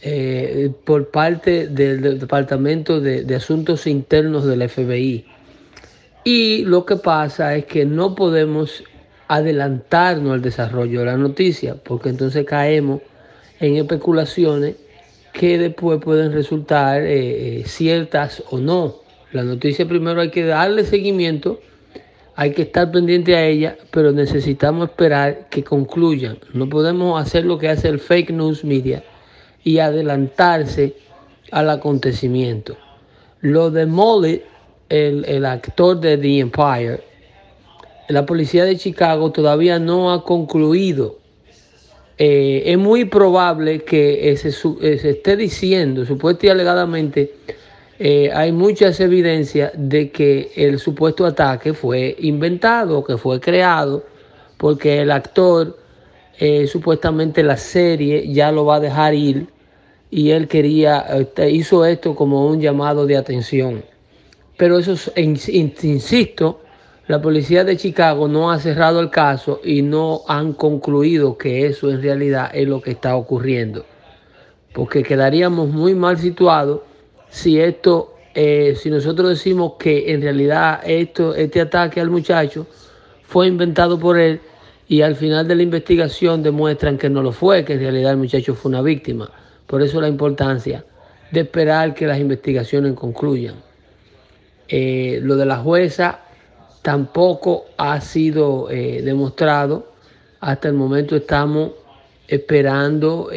eh, 0.00 0.72
por 0.86 1.10
parte 1.10 1.68
del, 1.68 2.18
Departamento 2.18 3.02
de, 3.02 3.36
Asuntos 3.36 3.86
Internos 3.86 4.46
del 4.46 4.66
FBI. 4.66 5.26
Y 6.24 6.64
lo 6.64 6.86
que 6.86 6.96
pasa 6.96 7.54
es 7.54 7.66
que 7.66 7.84
no 7.84 8.14
podemos 8.14 8.82
adelantarnos 9.28 10.32
al 10.32 10.40
desarrollo 10.40 11.00
de 11.00 11.04
la 11.04 11.18
noticia, 11.18 11.74
porque 11.74 12.08
entonces 12.08 12.46
caemos 12.46 13.02
en 13.60 13.76
especulaciones 13.76 14.76
que 15.34 15.58
después 15.58 16.00
pueden 16.02 16.32
resultar 16.32 17.02
eh, 17.02 17.58
eh, 17.60 17.64
ciertas 17.66 18.42
o 18.50 18.56
no. 18.56 19.02
La 19.32 19.42
noticia 19.42 19.86
primero 19.86 20.22
hay 20.22 20.30
que 20.30 20.46
darle 20.46 20.84
seguimiento, 20.84 21.60
hay 22.40 22.52
que 22.52 22.62
estar 22.62 22.92
pendiente 22.92 23.34
a 23.34 23.44
ella, 23.44 23.76
pero 23.90 24.12
necesitamos 24.12 24.90
esperar 24.90 25.48
que 25.50 25.64
concluyan. 25.64 26.38
No 26.52 26.68
podemos 26.68 27.20
hacer 27.20 27.44
lo 27.44 27.58
que 27.58 27.68
hace 27.68 27.88
el 27.88 27.98
fake 27.98 28.30
news 28.30 28.62
media 28.62 29.02
y 29.64 29.80
adelantarse 29.80 30.94
al 31.50 31.68
acontecimiento. 31.68 32.76
Lo 33.40 33.72
de 33.72 33.86
Molly, 33.86 34.42
el, 34.88 35.24
el 35.24 35.44
actor 35.44 35.98
de 35.98 36.16
The 36.16 36.38
Empire, 36.38 37.02
la 38.06 38.24
policía 38.24 38.64
de 38.64 38.76
Chicago 38.76 39.32
todavía 39.32 39.80
no 39.80 40.12
ha 40.12 40.22
concluido 40.22 41.18
eh, 42.20 42.62
es 42.72 42.78
muy 42.78 43.04
probable 43.04 43.84
que 43.84 44.36
se, 44.36 44.48
eh, 44.48 44.98
se, 44.98 45.10
esté 45.10 45.36
diciendo, 45.36 46.04
supuesto 46.04 46.46
y 46.46 46.48
alegadamente, 46.48 47.32
eh, 47.98 48.30
hay 48.32 48.52
muchas 48.52 49.00
evidencias 49.00 49.72
de 49.74 50.10
que 50.10 50.50
el 50.56 50.78
supuesto 50.78 51.26
ataque 51.26 51.74
fue 51.74 52.16
inventado, 52.20 53.04
que 53.04 53.16
fue 53.16 53.40
creado, 53.40 54.04
porque 54.56 55.00
el 55.00 55.10
actor, 55.10 55.76
supuestamente 56.66 57.42
la 57.42 57.56
serie 57.56 58.32
ya 58.32 58.52
lo 58.52 58.64
va 58.64 58.76
a 58.76 58.80
dejar 58.80 59.14
ir 59.14 59.48
y 60.10 60.30
él 60.30 60.46
quería, 60.46 61.04
hizo 61.48 61.84
esto 61.84 62.14
como 62.14 62.46
un 62.46 62.60
llamado 62.60 63.06
de 63.06 63.16
atención. 63.16 63.82
Pero 64.56 64.78
eso, 64.78 65.12
insisto, 65.16 66.60
la 67.06 67.22
policía 67.22 67.64
de 67.64 67.76
Chicago 67.76 68.28
no 68.28 68.50
ha 68.50 68.58
cerrado 68.58 69.00
el 69.00 69.08
caso 69.08 69.60
y 69.64 69.82
no 69.82 70.22
han 70.26 70.52
concluido 70.52 71.38
que 71.38 71.64
eso 71.66 71.90
en 71.90 72.02
realidad 72.02 72.50
es 72.52 72.68
lo 72.68 72.82
que 72.82 72.90
está 72.90 73.16
ocurriendo. 73.16 73.86
Porque 74.74 75.02
quedaríamos 75.02 75.68
muy 75.68 75.94
mal 75.94 76.18
situados 76.18 76.80
si 77.30 77.60
esto, 77.60 78.14
eh, 78.34 78.74
si 78.80 78.90
nosotros 78.90 79.30
decimos 79.30 79.74
que 79.78 80.12
en 80.12 80.22
realidad 80.22 80.80
esto, 80.84 81.34
este 81.34 81.60
ataque 81.60 82.00
al 82.00 82.10
muchacho 82.10 82.66
fue 83.22 83.46
inventado 83.46 83.98
por 83.98 84.18
él 84.18 84.40
y 84.88 85.02
al 85.02 85.16
final 85.16 85.46
de 85.46 85.54
la 85.54 85.62
investigación 85.62 86.42
demuestran 86.42 86.96
que 86.96 87.10
no 87.10 87.22
lo 87.22 87.32
fue, 87.32 87.64
que 87.64 87.74
en 87.74 87.80
realidad 87.80 88.12
el 88.12 88.16
muchacho 88.16 88.54
fue 88.54 88.70
una 88.70 88.80
víctima. 88.80 89.30
Por 89.66 89.82
eso 89.82 90.00
la 90.00 90.08
importancia 90.08 90.84
de 91.30 91.40
esperar 91.40 91.94
que 91.94 92.06
las 92.06 92.18
investigaciones 92.18 92.94
concluyan. 92.94 93.56
Eh, 94.66 95.20
lo 95.22 95.36
de 95.36 95.44
la 95.44 95.58
jueza 95.58 96.20
tampoco 96.80 97.66
ha 97.76 98.00
sido 98.00 98.70
eh, 98.70 99.02
demostrado. 99.02 99.92
Hasta 100.40 100.68
el 100.68 100.74
momento 100.74 101.16
estamos 101.16 101.72
esperando 102.26 103.30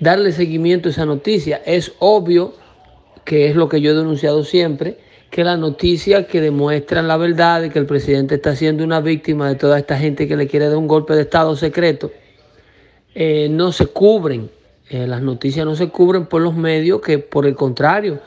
darle 0.00 0.32
seguimiento 0.32 0.88
a 0.88 0.92
esa 0.92 1.06
noticia. 1.06 1.62
Es 1.64 1.92
obvio 1.98 2.54
que 3.24 3.48
es 3.48 3.56
lo 3.56 3.68
que 3.68 3.80
yo 3.80 3.92
he 3.92 3.94
denunciado 3.94 4.44
siempre, 4.44 4.98
que 5.30 5.44
las 5.44 5.58
noticias 5.58 6.26
que 6.26 6.40
demuestran 6.40 7.08
la 7.08 7.16
verdad 7.16 7.60
de 7.60 7.70
que 7.70 7.78
el 7.78 7.86
presidente 7.86 8.36
está 8.36 8.54
siendo 8.54 8.84
una 8.84 9.00
víctima 9.00 9.48
de 9.48 9.56
toda 9.56 9.78
esta 9.78 9.98
gente 9.98 10.28
que 10.28 10.36
le 10.36 10.46
quiere 10.46 10.68
dar 10.68 10.76
un 10.76 10.86
golpe 10.86 11.14
de 11.14 11.22
Estado 11.22 11.56
secreto, 11.56 12.12
no 13.50 13.72
se 13.72 13.86
cubren. 13.86 14.50
las 14.90 15.22
noticias 15.22 15.66
no 15.66 15.74
se 15.74 15.88
cubren 15.88 16.26
por 16.26 16.42
los 16.42 16.54
medios 16.54 17.00
que 17.00 17.18
por 17.18 17.46
el 17.46 17.56
contrario, 17.56 18.20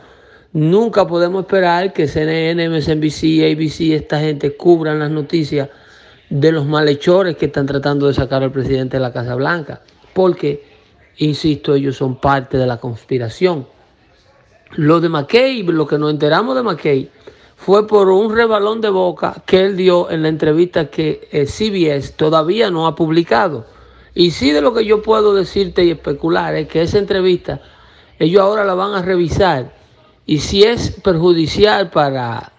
Nunca 0.51 1.05
podemos 1.05 1.41
esperar 1.41 1.93
que 1.93 2.07
CNN, 2.07 2.69
MSNBC, 2.69 3.51
ABC, 3.51 3.93
esta 3.93 4.19
gente 4.19 4.57
cubran 4.57 4.97
las 4.97 5.11
noticias 5.11 5.69
de 6.31 6.51
los 6.51 6.65
malhechores 6.65 7.37
que 7.37 7.45
están 7.45 7.67
tratando 7.67 8.07
de 8.07 8.15
sacar 8.15 8.41
al 8.41 8.51
presidente 8.51 8.97
de 8.97 9.01
la 9.01 9.13
Casa 9.13 9.35
Blanca, 9.35 9.81
porque, 10.13 10.63
insisto, 11.19 11.75
ellos 11.75 11.95
son 11.95 12.15
parte 12.15 12.57
de 12.57 12.67
la 12.67 12.77
conspiración. 12.77 13.67
Lo 14.71 14.99
de 14.99 15.09
McKay, 15.09 15.63
lo 15.63 15.87
que 15.87 15.97
nos 15.97 16.11
enteramos 16.11 16.55
de 16.55 16.63
McKay, 16.63 17.09
fue 17.55 17.87
por 17.87 18.09
un 18.09 18.35
rebalón 18.35 18.81
de 18.81 18.89
boca 18.89 19.43
que 19.45 19.61
él 19.61 19.77
dio 19.77 20.09
en 20.09 20.23
la 20.23 20.29
entrevista 20.29 20.89
que 20.89 21.27
eh, 21.31 21.45
CBS 21.45 22.13
todavía 22.13 22.69
no 22.69 22.87
ha 22.87 22.95
publicado. 22.95 23.65
Y 24.13 24.31
sí 24.31 24.51
de 24.51 24.61
lo 24.61 24.73
que 24.73 24.85
yo 24.85 25.01
puedo 25.01 25.33
decirte 25.33 25.83
y 25.83 25.91
especular 25.91 26.55
es 26.55 26.67
que 26.67 26.81
esa 26.81 26.97
entrevista 26.97 27.61
ellos 28.19 28.41
ahora 28.41 28.65
la 28.65 28.73
van 28.73 28.93
a 28.93 29.01
revisar 29.01 29.73
y 30.25 30.39
si 30.39 30.63
es 30.63 30.91
perjudicial 31.01 31.89
para, 31.89 32.51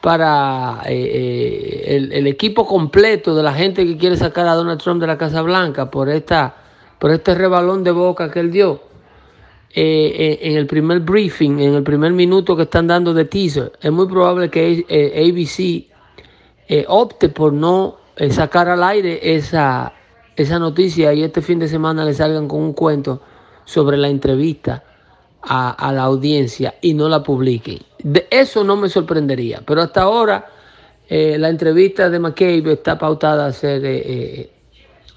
para 0.00 0.80
eh, 0.86 1.84
eh, 1.86 2.08
el, 2.10 2.26
equipo 2.26 2.66
completo 2.66 3.36
de 3.36 3.42
la 3.42 3.52
gente 3.52 3.86
que 3.86 3.96
quiere 3.96 4.16
sacar 4.16 4.48
a 4.48 4.54
Donald 4.54 4.80
Trump 4.80 5.00
de 5.00 5.06
la 5.06 5.18
Casa 5.18 5.42
Blanca 5.42 5.90
por, 5.90 6.08
esta, 6.08 6.56
por 6.98 7.10
este 7.10 7.34
rebalón 7.34 7.84
de 7.84 7.90
boca 7.90 8.30
que 8.30 8.40
él 8.40 8.50
dio 8.50 8.82
eh, 9.74 10.38
en 10.42 10.56
el 10.56 10.66
primer 10.66 11.00
briefing, 11.00 11.58
en 11.60 11.74
el 11.74 11.82
primer 11.82 12.12
minuto 12.12 12.56
que 12.56 12.62
están 12.62 12.86
dando 12.86 13.14
de 13.14 13.24
teaser, 13.24 13.72
es 13.80 13.92
muy 13.92 14.06
probable 14.06 14.50
que 14.50 14.84
ABC 15.28 15.86
opte 16.88 17.28
por 17.28 17.52
no 17.52 17.98
sacar 18.30 18.68
al 18.68 18.82
aire 18.82 19.34
esa, 19.34 19.92
esa 20.36 20.58
noticia 20.58 21.12
y 21.14 21.22
este 21.22 21.40
fin 21.40 21.58
de 21.58 21.68
semana 21.68 22.04
le 22.04 22.14
salgan 22.14 22.48
con 22.48 22.60
un 22.60 22.72
cuento 22.72 23.22
sobre 23.64 23.96
la 23.96 24.08
entrevista 24.08 24.82
a, 25.42 25.92
la 25.92 26.02
audiencia 26.02 26.74
y 26.80 26.94
no 26.94 27.08
la 27.08 27.22
publiquen. 27.22 27.78
De 27.98 28.26
eso 28.30 28.64
no 28.64 28.76
me 28.76 28.88
sorprendería, 28.88 29.62
pero 29.66 29.82
hasta 29.82 30.02
ahora 30.02 30.46
eh, 31.08 31.36
la 31.38 31.48
entrevista 31.48 32.10
de 32.10 32.18
McCabe 32.18 32.72
está 32.72 32.98
pautada 32.98 33.46
a 33.46 33.52
ser 33.52 33.84
eh, 33.84 34.02
eh, 34.04 34.50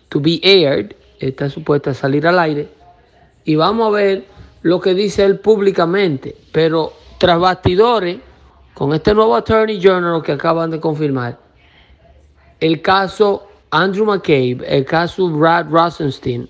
to 0.10 0.20
be 0.20 0.40
aired, 0.44 0.96
está 1.28 1.50
supuesta 1.50 1.92
a 1.92 1.94
salir 1.94 2.28
al 2.28 2.40
aire 2.40 2.70
y 3.44 3.56
vamos 3.56 3.88
a 3.88 3.92
ver 3.92 4.26
lo 4.62 4.80
que 4.80 4.94
dice 4.94 5.24
él 5.24 5.40
públicamente, 5.40 6.36
pero 6.52 6.94
tras 7.18 7.40
bastidores, 7.40 8.20
con 8.74 8.94
este 8.94 9.14
nuevo 9.14 9.36
Attorney 9.36 9.82
General 9.82 10.22
que 10.22 10.32
acaban 10.32 10.72
de 10.72 10.80
confirmar, 10.80 11.38
el 12.60 12.82
caso 12.82 13.48
Andrew 13.72 14.06
McCabe, 14.06 14.60
el 14.68 14.86
caso 14.86 15.30
Brad 15.30 15.68
Rosenstein, 15.70 16.48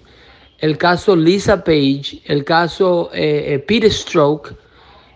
el 0.59 0.77
caso 0.77 1.15
Lisa 1.15 1.63
Page, 1.63 2.21
el 2.25 2.43
caso 2.43 3.09
eh, 3.13 3.53
eh, 3.53 3.59
Peter 3.59 3.91
Stroke 3.91 4.55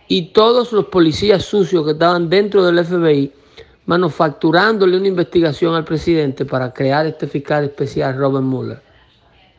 y 0.08 0.34
todos 0.34 0.72
los 0.72 0.86
policías 0.86 1.44
sucios 1.44 1.86
que 1.86 1.92
estaban 1.92 2.30
dentro 2.30 2.64
del 2.66 2.84
FBI 2.84 3.32
manufacturándole 3.86 4.98
una 4.98 5.08
investigación 5.08 5.76
al 5.76 5.84
presidente 5.84 6.46
para 6.46 6.74
crear 6.74 7.06
este 7.06 7.28
fiscal 7.28 7.66
especial 7.66 8.18
Robert 8.18 8.44
Mueller. 8.44 8.82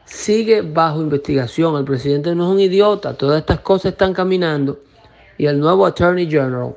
Sigue 0.07 0.63
bajo 0.63 1.03
investigación, 1.03 1.77
el 1.77 1.85
presidente 1.85 2.35
no 2.35 2.47
es 2.47 2.51
un 2.53 2.61
idiota, 2.61 3.15
todas 3.15 3.41
estas 3.41 3.61
cosas 3.61 3.93
están 3.93 4.15
caminando. 4.15 4.79
Y 5.37 5.47
el 5.47 5.59
nuevo 5.59 5.85
Attorney 5.85 6.31
General 6.31 6.75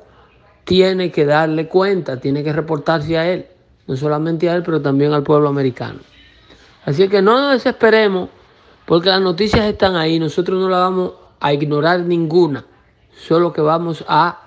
tiene 0.64 1.10
que 1.10 1.24
darle 1.24 1.68
cuenta, 1.68 2.18
tiene 2.18 2.42
que 2.42 2.52
reportarse 2.52 3.16
a 3.16 3.28
él, 3.28 3.46
no 3.86 3.96
solamente 3.96 4.50
a 4.50 4.54
él, 4.56 4.62
pero 4.64 4.82
también 4.82 5.12
al 5.12 5.22
pueblo 5.22 5.48
americano. 5.48 6.00
Así 6.84 7.08
que 7.08 7.22
no 7.22 7.40
nos 7.40 7.52
desesperemos 7.52 8.28
porque 8.84 9.08
las 9.08 9.20
noticias 9.20 9.64
están 9.64 9.94
ahí, 9.94 10.18
nosotros 10.18 10.60
no 10.60 10.68
las 10.68 10.80
vamos 10.80 11.12
a 11.38 11.52
ignorar 11.52 12.00
ninguna, 12.00 12.64
solo 13.16 13.52
que 13.52 13.60
vamos 13.60 14.04
a 14.08 14.40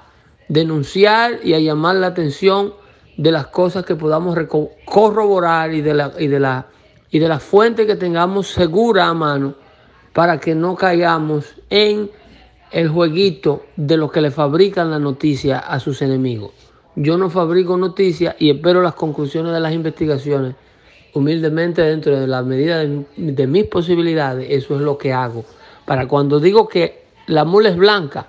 denunciar 0.50 1.40
y 1.44 1.54
a 1.54 1.60
llamar 1.60 1.96
la 1.96 2.08
atención 2.08 2.74
de 3.16 3.32
las 3.32 3.48
cosas 3.48 3.86
que 3.86 3.96
podamos 3.96 4.38
corroborar 4.86 5.74
y 5.74 5.82
de 5.82 5.94
la, 5.94 6.12
y 6.20 6.28
de 6.28 6.40
la, 6.40 6.68
y 7.14 7.20
de 7.20 7.28
la 7.28 7.40
fuente 7.40 7.86
que 7.86 7.96
tengamos 7.96 8.48
segura 8.48 9.08
a 9.08 9.14
mano 9.14 9.54
para 10.14 10.40
que 10.40 10.56
no 10.56 10.76
caigamos 10.76 11.46
en 11.70 12.10
el 12.72 12.90
jueguito 12.90 13.68
de 13.76 13.98
los 13.98 14.12
que 14.12 14.20
le 14.20 14.32
fabrican 14.32 14.90
la 14.90 14.98
noticia 14.98 15.60
a 15.60 15.80
sus 15.80 16.02
enemigos. 16.02 16.54
Yo 16.96 17.20
no 17.20 17.30
fabrico 17.30 17.78
noticias 17.78 18.36
y 18.40 18.50
espero 18.50 18.82
las 18.82 18.96
conclusiones 18.96 19.54
de 19.54 19.60
las 19.60 19.74
investigaciones 19.74 20.56
humildemente 21.14 21.84
dentro 21.84 22.20
de 22.20 22.26
la 22.26 22.42
medida 22.42 22.80
de, 22.80 23.48
mis 23.48 23.66
posibilidades. 23.66 24.48
Eso 24.50 24.76
es 24.76 24.82
lo 24.82 24.98
que 24.98 25.14
hago. 25.14 25.46
Para 25.86 26.08
cuando 26.08 26.40
digo 26.40 26.68
que 26.68 27.04
la 27.28 27.46
mula 27.46 27.70
es 27.70 27.78
blanca, 27.78 28.26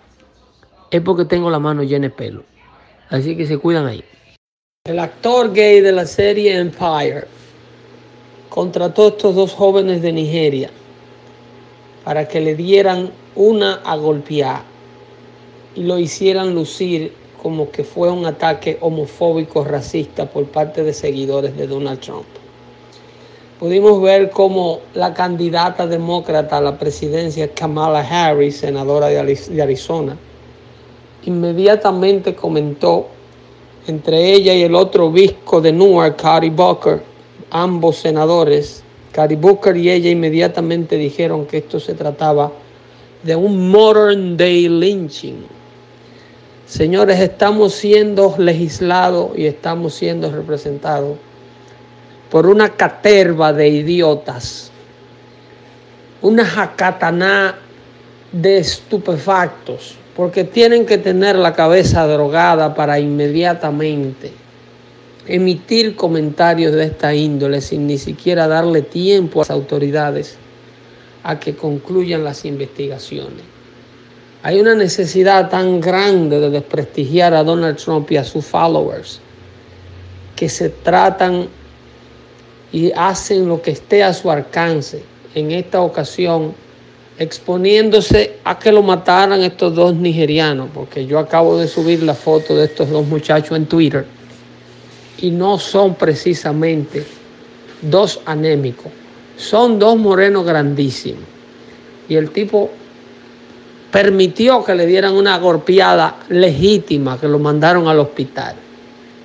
es 0.90 1.00
porque 1.00 1.24
tengo 1.24 1.50
la 1.50 1.58
mano 1.58 1.82
llena 1.82 2.08
de 2.08 2.10
pelo. 2.10 2.44
Así 3.08 3.34
que 3.34 3.46
se 3.46 3.56
cuidan 3.56 3.86
ahí. 3.86 4.04
El 4.84 4.98
actor 4.98 5.54
gay 5.54 5.80
de 5.80 5.92
la 5.92 6.04
serie 6.04 6.58
Empire 6.58 7.43
contrató 8.48 9.04
a 9.04 9.08
estos 9.08 9.34
dos 9.34 9.52
jóvenes 9.52 10.02
de 10.02 10.12
Nigeria 10.12 10.70
para 12.04 12.28
que 12.28 12.40
le 12.40 12.54
dieran 12.54 13.10
una 13.34 13.74
a 13.84 13.96
golpear 13.96 14.62
y 15.74 15.82
lo 15.82 15.98
hicieran 15.98 16.54
lucir 16.54 17.12
como 17.42 17.70
que 17.70 17.84
fue 17.84 18.10
un 18.10 18.24
ataque 18.24 18.78
homofóbico 18.80 19.64
racista 19.64 20.26
por 20.26 20.46
parte 20.46 20.82
de 20.82 20.94
seguidores 20.94 21.56
de 21.56 21.66
Donald 21.66 22.00
Trump. 22.00 22.24
Pudimos 23.58 24.00
ver 24.02 24.30
cómo 24.30 24.80
la 24.94 25.14
candidata 25.14 25.86
demócrata 25.86 26.58
a 26.58 26.60
la 26.60 26.78
presidencia, 26.78 27.52
Kamala 27.52 28.00
Harris, 28.00 28.58
senadora 28.58 29.08
de 29.08 29.62
Arizona, 29.62 30.16
inmediatamente 31.24 32.34
comentó 32.34 33.08
entre 33.86 34.32
ella 34.32 34.54
y 34.54 34.62
el 34.62 34.74
otro 34.74 35.06
obispo 35.06 35.60
de 35.60 35.72
Newark, 35.72 36.20
Cory 36.20 36.50
Booker, 36.50 37.02
ambos 37.54 37.98
senadores, 37.98 38.82
Cory 39.14 39.36
Booker 39.36 39.76
y 39.76 39.88
ella 39.88 40.10
inmediatamente 40.10 40.96
dijeron 40.96 41.46
que 41.46 41.58
esto 41.58 41.78
se 41.78 41.94
trataba 41.94 42.50
de 43.22 43.36
un 43.36 43.70
modern 43.70 44.36
day 44.36 44.68
lynching. 44.68 45.46
Señores, 46.66 47.20
estamos 47.20 47.72
siendo 47.74 48.34
legislados 48.38 49.30
y 49.36 49.46
estamos 49.46 49.94
siendo 49.94 50.32
representados 50.32 51.16
por 52.28 52.48
una 52.48 52.70
caterva 52.70 53.52
de 53.52 53.68
idiotas, 53.68 54.72
una 56.22 56.44
jacataná 56.44 57.54
de 58.32 58.58
estupefactos, 58.58 59.94
porque 60.16 60.42
tienen 60.42 60.84
que 60.84 60.98
tener 60.98 61.36
la 61.36 61.52
cabeza 61.52 62.04
drogada 62.08 62.74
para 62.74 62.98
inmediatamente 62.98 64.43
emitir 65.26 65.96
comentarios 65.96 66.72
de 66.72 66.84
esta 66.84 67.14
índole 67.14 67.60
sin 67.60 67.86
ni 67.86 67.98
siquiera 67.98 68.46
darle 68.46 68.82
tiempo 68.82 69.40
a 69.40 69.42
las 69.42 69.50
autoridades 69.50 70.36
a 71.22 71.40
que 71.40 71.54
concluyan 71.54 72.24
las 72.24 72.44
investigaciones. 72.44 73.42
Hay 74.42 74.60
una 74.60 74.74
necesidad 74.74 75.48
tan 75.48 75.80
grande 75.80 76.38
de 76.38 76.50
desprestigiar 76.50 77.32
a 77.32 77.42
Donald 77.42 77.78
Trump 77.78 78.10
y 78.10 78.18
a 78.18 78.24
sus 78.24 78.44
followers 78.44 79.20
que 80.36 80.50
se 80.50 80.68
tratan 80.68 81.48
y 82.70 82.92
hacen 82.92 83.48
lo 83.48 83.62
que 83.62 83.70
esté 83.70 84.02
a 84.02 84.12
su 84.12 84.30
alcance. 84.30 85.02
En 85.34 85.50
esta 85.50 85.80
ocasión, 85.80 86.54
exponiéndose 87.18 88.34
a 88.44 88.58
que 88.58 88.70
lo 88.70 88.82
mataran 88.82 89.42
estos 89.42 89.74
dos 89.74 89.94
nigerianos, 89.94 90.68
porque 90.74 91.06
yo 91.06 91.18
acabo 91.18 91.56
de 91.56 91.66
subir 91.66 92.02
la 92.02 92.14
foto 92.14 92.54
de 92.54 92.66
estos 92.66 92.90
dos 92.90 93.06
muchachos 93.06 93.56
en 93.56 93.64
Twitter 93.64 94.04
y 95.18 95.30
no 95.30 95.58
son 95.58 95.94
precisamente 95.94 97.04
dos 97.82 98.20
anémicos 98.26 98.92
son 99.36 99.78
dos 99.78 99.96
morenos 99.96 100.44
grandísimos. 100.44 101.24
Y 102.08 102.16
el 102.16 102.30
tipo 102.30 102.70
permitió 103.90 104.64
que 104.64 104.74
le 104.74 104.86
dieran 104.86 105.14
una 105.14 105.38
golpeada 105.38 106.16
legítima, 106.28 107.18
que 107.18 107.28
lo 107.28 107.38
mandaron 107.38 107.88
al 107.88 108.00
hospital, 108.00 108.54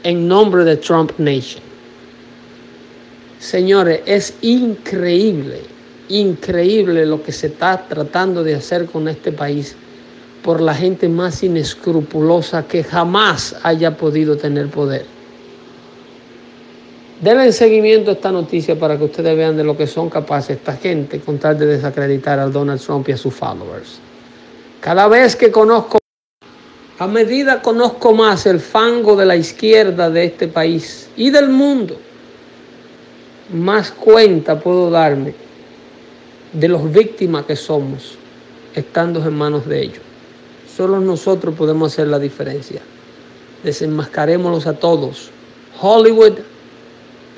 en 0.04 0.28
nombre 0.28 0.64
de 0.64 0.78
Trump 0.78 1.12
Nation. 1.18 1.64
Señores, 3.40 4.02
es 4.06 4.36
increíble, 4.42 5.62
increíble 6.10 7.06
lo 7.06 7.24
que 7.24 7.32
se 7.32 7.48
está 7.48 7.86
tratando 7.88 8.44
de 8.44 8.56
hacer 8.56 8.86
con 8.86 9.08
este 9.08 9.32
país 9.32 9.76
por 10.44 10.62
la 10.62 10.74
gente 10.74 11.10
más 11.10 11.44
inescrupulosa 11.44 12.64
que 12.64 12.84
jamás 12.84 13.56
haya 13.64 13.96
podido 13.98 14.38
tener 14.38 14.68
poder. 14.68 15.06
Denle 17.22 17.52
seguimiento 17.52 18.12
a 18.12 18.14
esta 18.14 18.32
noticia 18.32 18.80
para 18.80 18.98
que 18.98 19.04
ustedes 19.04 19.36
vean 19.36 19.58
de 19.58 19.66
lo 19.66 19.76
que 19.76 19.88
son 19.88 20.10
capaces 20.10 20.56
esta 20.56 20.78
gente 20.78 21.20
con 21.20 21.38
tal 21.38 21.60
de 21.60 21.66
desacreditar 21.66 22.40
a 22.40 22.48
Donald 22.48 22.80
Trump 22.80 23.10
y 23.10 23.12
a 23.12 23.18
sus 23.18 23.34
followers. 23.34 24.00
Cada 24.80 25.06
vez 25.10 25.36
que 25.36 25.52
conozco, 25.52 25.98
a 26.98 27.08
medida 27.08 27.62
conozco 27.62 28.14
más 28.14 28.46
el 28.46 28.62
fango 28.62 29.18
de 29.18 29.26
la 29.26 29.36
izquierda 29.36 30.10
de 30.10 30.24
este 30.24 30.48
país 30.48 31.10
y 31.18 31.30
del 31.30 31.50
mundo, 31.50 31.98
más 33.54 33.92
cuenta 33.92 34.58
puedo 34.58 34.90
darme 34.90 35.34
de 36.54 36.68
los 36.70 36.90
víctimas 36.90 37.44
que 37.44 37.58
somos 37.58 38.18
estando 38.74 39.22
en 39.28 39.34
manos 39.34 39.68
de 39.68 39.82
ellos. 39.82 40.04
Solo 40.74 41.02
nosotros 41.02 41.54
podemos 41.54 41.92
hacer 41.92 42.08
la 42.08 42.20
diferencia. 42.20 42.80
Desenmascarémoslos 43.62 44.68
a 44.68 44.74
todos. 44.74 45.32
Hollywood 45.82 46.40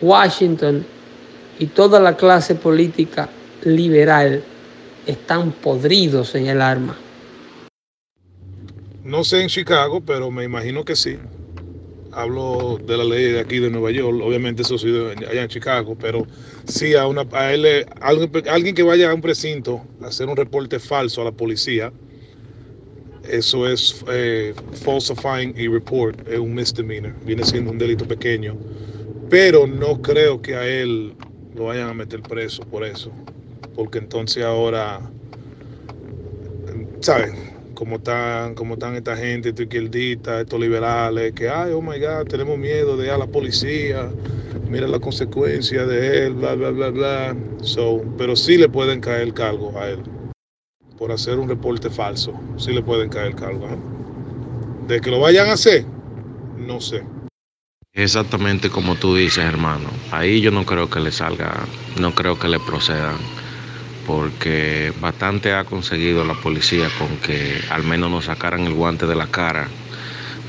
Washington 0.02 0.86
y 1.60 1.68
toda 1.68 2.00
la 2.00 2.18
clase 2.18 2.56
política 2.56 3.30
liberal 3.64 4.44
están 5.06 5.52
podridos 5.52 6.36
en 6.36 6.48
el 6.48 6.62
arma. 6.62 6.98
No 9.04 9.24
sé 9.24 9.42
en 9.42 9.48
Chicago, 9.48 10.02
pero 10.02 10.32
me 10.32 10.44
imagino 10.44 10.84
que 10.84 10.96
sí. 10.96 11.18
Hablo 12.14 12.80
de 12.86 12.98
la 12.98 13.04
ley 13.04 13.32
de 13.32 13.40
aquí 13.40 13.60
de 13.60 13.70
Nueva 13.70 13.92
York, 13.92 14.20
obviamente 14.22 14.64
eso 14.64 14.78
sucedió 14.78 15.10
allá 15.10 15.44
en 15.44 15.48
Chicago, 15.48 15.96
pero 16.00 16.28
sí 16.66 16.94
a, 16.94 17.08
una, 17.08 17.26
a 17.32 17.54
él, 17.54 17.86
alguien 18.02 18.76
que 18.76 18.84
vaya 18.84 19.12
a 19.12 19.14
un 19.14 19.22
precinto 19.22 19.82
a 20.04 20.08
hacer 20.08 20.28
un 20.28 20.36
reporte 20.36 20.78
falso 20.78 21.22
a 21.22 21.26
la 21.26 21.32
policía, 21.32 21.94
eso 23.30 23.66
es 23.66 24.04
eh, 24.10 24.54
falsifying 24.84 25.56
a 25.56 25.72
report, 25.72 26.28
es 26.28 26.38
un 26.38 26.54
misdemeanor, 26.54 27.14
viene 27.24 27.46
siendo 27.46 27.72
un 27.72 27.78
delito 27.78 28.06
pequeño 28.06 28.58
pero 29.32 29.66
no 29.66 30.02
creo 30.02 30.42
que 30.42 30.56
a 30.56 30.68
él 30.68 31.16
lo 31.56 31.68
vayan 31.68 31.88
a 31.88 31.94
meter 31.94 32.22
preso 32.22 32.64
por 32.64 32.84
eso, 32.84 33.12
porque 33.74 33.98
entonces 33.98 34.44
ahora, 34.44 35.00
¿saben? 37.00 37.34
Como 37.74 37.96
están, 37.96 38.56
como 38.56 38.74
están 38.74 38.96
esta 38.96 39.16
gente, 39.16 39.50
estos 39.50 39.64
izquierdistas, 39.64 40.42
estos 40.42 40.60
liberales, 40.60 41.32
que, 41.32 41.48
ay, 41.50 41.72
oh 41.72 41.82
my 41.82 41.98
God, 41.98 42.28
tenemos 42.28 42.58
miedo 42.58 42.98
de 42.98 43.10
a 43.10 43.18
la 43.18 43.26
policía, 43.26 44.10
mira 44.68 44.86
la 44.86 45.00
consecuencia 45.00 45.86
de 45.86 46.26
él, 46.26 46.34
bla, 46.34 46.54
bla, 46.56 46.72
bla, 46.72 46.90
bla. 46.90 47.36
So, 47.62 48.04
pero 48.18 48.36
sí 48.36 48.58
le 48.58 48.68
pueden 48.68 49.00
caer 49.00 49.34
cargo 49.34 49.80
a 49.80 49.92
él 49.92 50.00
por 50.98 51.10
hacer 51.14 51.40
un 51.40 51.48
reporte 51.48 51.90
falso. 51.90 52.34
Sí 52.58 52.74
le 52.74 52.84
pueden 52.84 53.08
caer 53.08 53.34
cargo. 53.34 53.66
De 54.90 55.00
que 55.00 55.10
lo 55.10 55.22
vayan 55.22 55.48
a 55.48 55.54
hacer, 55.54 55.86
no 56.58 56.82
sé. 56.82 57.02
Exactamente 57.94 58.70
como 58.70 58.96
tú 58.96 59.16
dices, 59.16 59.44
hermano. 59.44 59.90
Ahí 60.12 60.40
yo 60.40 60.50
no 60.52 60.66
creo 60.66 60.90
que 60.90 61.02
le 61.02 61.12
salga, 61.12 61.68
no 62.00 62.16
creo 62.16 62.40
que 62.40 62.48
le 62.48 62.60
procedan, 62.60 63.18
porque 64.08 64.94
bastante 65.02 65.54
ha 65.54 65.66
conseguido 65.66 66.24
la 66.26 66.34
policía 66.36 66.90
con 66.98 67.18
que 67.18 67.62
al 67.70 67.84
menos 67.84 68.10
nos 68.10 68.26
sacaran 68.26 68.66
el 68.66 68.74
guante 68.74 69.08
de 69.08 69.16
la 69.16 69.28
cara 69.28 69.68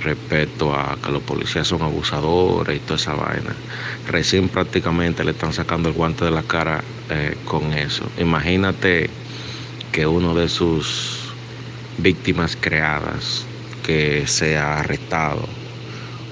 respecto 0.05 0.75
a 0.75 0.97
que 1.05 1.11
los 1.11 1.23
policías 1.23 1.67
son 1.69 1.83
abusadores 1.83 2.77
y 2.77 2.81
toda 2.81 2.97
esa 2.97 3.15
vaina. 3.15 3.55
Recién 4.09 4.49
prácticamente 4.49 5.25
le 5.25 5.33
están 5.33 5.53
sacando 5.53 5.89
el 5.89 5.95
guante 5.97 6.25
de 6.25 6.31
la 6.31 6.43
cara 6.45 6.83
eh, 7.11 7.37
con 7.45 7.73
eso. 7.73 8.05
Imagínate 8.19 9.11
que 9.93 10.07
uno 10.07 10.35
de 10.35 10.49
sus 10.49 11.35
víctimas 11.99 12.57
creadas 12.61 13.47
que 13.85 14.27
sea 14.27 14.81
arrestado 14.81 15.49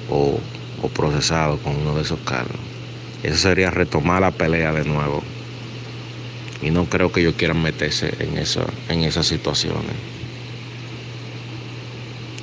o 0.08 0.40
o 0.82 0.88
procesado 0.88 1.58
con 1.58 1.76
uno 1.76 1.96
de 1.96 2.02
esos 2.02 2.20
cargos. 2.20 2.58
Eso 3.22 3.36
sería 3.36 3.70
retomar 3.70 4.20
la 4.22 4.30
pelea 4.30 4.72
de 4.72 4.84
nuevo. 4.84 5.22
Y 6.62 6.70
no 6.70 6.86
creo 6.86 7.12
que 7.12 7.20
ellos 7.20 7.34
quieran 7.34 7.62
meterse 7.62 8.12
en, 8.18 8.38
eso, 8.38 8.64
en 8.88 9.02
esas 9.02 9.26
situaciones. 9.26 9.96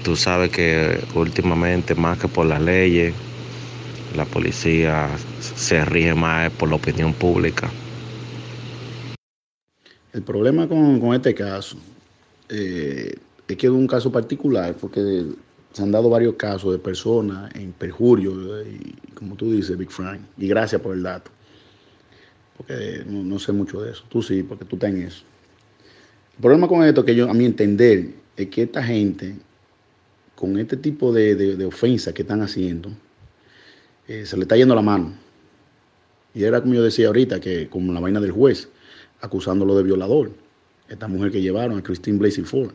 Tú 0.03 0.15
sabes 0.15 0.51
que 0.51 0.99
últimamente, 1.13 1.93
más 1.95 2.17
que 2.17 2.27
por 2.27 2.45
las 2.45 2.61
leyes, 2.61 3.13
la 4.15 4.25
policía 4.25 5.09
se 5.39 5.83
rige 5.85 6.15
más 6.15 6.51
por 6.51 6.69
la 6.69 6.75
opinión 6.75 7.13
pública. 7.13 7.69
El 10.13 10.23
problema 10.23 10.67
con, 10.67 11.13
este 11.13 11.35
caso 11.35 11.77
eh, 12.49 13.13
es 13.47 13.57
que 13.57 13.67
es 13.67 13.71
un 13.71 13.85
caso 13.85 14.11
particular, 14.11 14.75
porque 14.79 15.25
se 15.77 15.83
han 15.83 15.91
dado 15.91 16.09
varios 16.09 16.35
casos 16.35 16.71
de 16.71 16.79
personas 16.79 17.53
en 17.55 17.71
perjurio, 17.71 18.61
y, 18.63 18.95
como 19.13 19.35
tú 19.35 19.51
dices, 19.51 19.77
Big 19.77 19.91
Frank, 19.91 20.19
y 20.37 20.47
gracias 20.47 20.81
por 20.81 20.95
el 20.95 21.03
dato. 21.03 21.31
Porque 22.57 23.03
no, 23.07 23.37
sé 23.37 23.51
mucho 23.51 23.81
de 23.81 23.91
eso. 23.91 24.03
Tú 24.09 24.21
sí, 24.21 24.43
porque 24.43 24.65
tú 24.65 24.75
estás 24.75 24.89
en 24.89 25.03
eso. 25.03 25.23
El 26.35 26.41
problema 26.41 26.67
con 26.67 26.83
esto, 26.83 27.05
que 27.05 27.15
yo, 27.15 27.29
a 27.29 27.33
mi 27.33 27.45
entender, 27.45 28.09
es 28.35 28.47
que 28.47 28.63
esta 28.63 28.83
gente, 28.83 29.35
con 30.35 30.57
este 30.57 30.77
tipo 30.77 31.13
de 31.13 31.65
ofensas 31.65 32.13
que 32.13 32.23
están 32.23 32.41
haciendo, 32.41 32.91
eh, 34.07 34.25
se 34.25 34.37
le 34.37 34.43
está 34.43 34.55
yendo 34.55 34.73
la 34.73 34.81
mano. 34.81 35.13
Y 36.33 36.43
era 36.43 36.61
como 36.61 36.73
yo 36.73 36.83
decía 36.83 37.07
ahorita, 37.07 37.39
que 37.39 37.67
como 37.67 37.91
la 37.93 37.99
vaina 37.99 38.19
del 38.19 38.31
juez, 38.31 38.69
acusándolo 39.21 39.75
de 39.75 39.83
violador. 39.83 40.31
Esta 40.87 41.07
mujer 41.07 41.31
que 41.31 41.41
llevaron, 41.41 41.77
a 41.77 41.83
Christine 41.83 42.17
Blasey 42.17 42.43
Ford. 42.43 42.71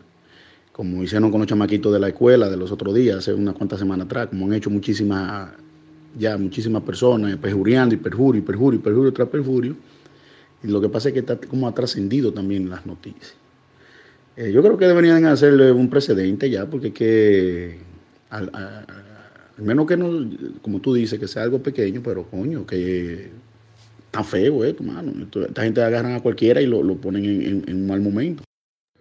Como 0.73 1.03
hicieron 1.03 1.31
con 1.31 1.41
los 1.41 1.49
chamaquitos 1.49 1.93
de 1.93 2.01
la 2.01 2.09
escuela 2.09 2.49
de 2.49 2.57
los 2.57 2.73
otros 2.73 2.95
días, 2.95 3.19
hace 3.19 3.35
unas 3.35 3.55
cuantas 3.55 3.79
semanas 3.79 4.07
atrás, 4.07 4.29
como 4.29 4.47
han 4.47 4.55
hecho 4.55 4.71
muchísimas, 4.71 5.51
ya 6.19 6.39
muchísimas 6.39 6.83
personas, 6.83 7.37
perjuriando 7.37 7.95
y 7.95 7.99
perjurio, 7.99 8.41
y 8.41 8.45
perjurio, 8.45 8.81
y 8.81 8.83
perjurio 8.83 9.13
tras 9.13 9.29
perjurio. 9.29 9.77
Y 10.65 10.69
lo 10.69 10.81
que 10.81 10.89
pasa 10.89 11.09
es 11.09 11.15
que 11.15 11.21
está 11.21 11.37
como 11.37 11.69
ha 11.69 11.75
trascendido 11.75 12.33
también 12.33 12.71
las 12.71 12.87
noticias. 12.87 13.35
Eh, 14.37 14.51
yo 14.51 14.63
creo 14.63 14.79
que 14.79 14.87
deberían 14.87 15.27
hacerle 15.27 15.73
un 15.73 15.91
precedente 15.91 16.49
ya, 16.49 16.67
porque 16.67 16.93
que 16.93 17.79
al, 18.31 18.51
menos 19.59 19.87
que 19.87 19.97
no, 19.97 20.09
como 20.63 20.81
tú 20.81 20.95
dices, 20.95 21.19
que 21.19 21.29
sea 21.29 21.43
algo 21.43 21.63
pequeño, 21.63 22.01
pero 22.03 22.25
coño, 22.25 22.67
que 22.67 23.31
tan 24.11 24.25
feo 24.25 24.65
esto, 24.65 24.83
mano. 24.83 25.13
Esta 25.47 25.65
gente 25.65 25.83
agarran 25.83 26.13
a 26.13 26.21
cualquiera 26.21 26.63
y 26.63 26.67
lo, 26.67 26.83
lo 26.83 26.97
ponen 26.97 27.25
en, 27.25 27.43
en, 27.43 27.65
en, 27.67 27.77
un 27.77 27.87
mal 27.87 28.01
momento. 28.01 28.43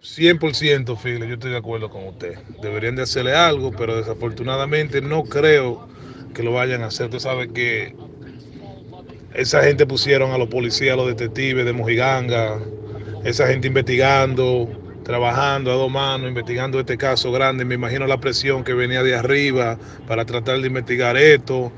100% 0.02 0.96
File, 0.96 1.28
yo 1.28 1.34
estoy 1.34 1.52
de 1.52 1.56
acuerdo 1.56 1.88
con 1.88 2.06
usted. 2.08 2.36
Deberían 2.60 2.96
de 2.96 3.02
hacerle 3.02 3.34
algo, 3.34 3.70
pero 3.70 3.96
desafortunadamente 3.96 5.00
no 5.00 5.22
creo 5.22 5.86
que 6.34 6.42
lo 6.42 6.52
vayan 6.52 6.82
a 6.82 6.86
hacer. 6.86 7.06
Usted 7.06 7.20
sabe 7.20 7.52
que 7.52 7.94
esa 9.32 9.62
gente 9.62 9.86
pusieron 9.86 10.32
a 10.32 10.38
los 10.38 10.48
policías, 10.48 10.94
a 10.94 10.96
los 10.96 11.06
detectives 11.06 11.64
de 11.64 11.72
Mojiganga, 11.72 12.58
esa 13.24 13.46
gente 13.46 13.68
investigando, 13.68 14.68
trabajando 15.04 15.70
a 15.70 15.74
dos 15.74 15.90
manos, 15.90 16.28
investigando 16.28 16.80
este 16.80 16.98
caso 16.98 17.30
grande. 17.30 17.64
Me 17.64 17.76
imagino 17.76 18.04
la 18.08 18.18
presión 18.18 18.64
que 18.64 18.74
venía 18.74 19.04
de 19.04 19.14
arriba 19.14 19.78
para 20.08 20.24
tratar 20.24 20.60
de 20.60 20.66
investigar 20.66 21.16
esto, 21.16 21.70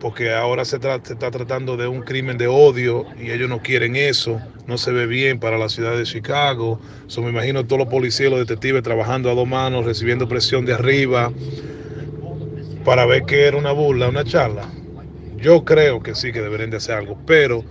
porque 0.00 0.32
ahora 0.32 0.64
se, 0.64 0.78
tra 0.78 0.98
se, 1.04 1.12
está 1.12 1.30
tratando 1.30 1.76
de 1.76 1.86
un 1.86 2.00
crimen 2.00 2.38
de 2.38 2.48
odio 2.48 3.04
y 3.20 3.30
ellos 3.30 3.48
no 3.48 3.62
quieren 3.62 3.94
eso. 3.94 4.40
No 4.66 4.78
se 4.78 4.92
ve 4.92 5.06
bien 5.06 5.38
para 5.38 5.58
la 5.58 5.68
ciudad 5.68 5.96
de 5.96 6.04
Chicago. 6.04 6.80
Me 7.18 7.28
imagino 7.28 7.66
todos 7.66 7.80
los 7.80 7.88
policías 7.88 8.28
y 8.28 8.30
los 8.30 8.40
detectives 8.40 8.82
trabajando 8.82 9.30
a 9.30 9.34
dos 9.34 9.46
manos, 9.46 9.84
recibiendo 9.84 10.26
presión 10.26 10.64
de 10.64 10.74
arriba 10.74 11.32
para 12.84 13.04
ver 13.04 13.24
que 13.24 13.46
era 13.46 13.56
una 13.56 13.72
burla, 13.72 14.08
una 14.08 14.24
charla. 14.24 14.68
Yo 15.36 15.64
creo 15.64 16.02
que 16.02 16.14
sí 16.14 16.32
que 16.32 16.40
deberían 16.40 16.70
de 16.70 16.78
hacer 16.78 16.96
algo, 16.96 17.18
pero 17.26 17.62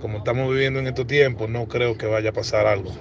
como 0.00 0.18
estamos 0.18 0.50
viviendo 0.50 0.80
en 0.80 0.86
estos 0.86 1.06
tiempos, 1.06 1.50
no 1.50 1.66
creo 1.66 1.98
que 1.98 2.06
vaya 2.06 2.30
a 2.30 2.32
pasar 2.32 2.66
algo. 2.66 2.92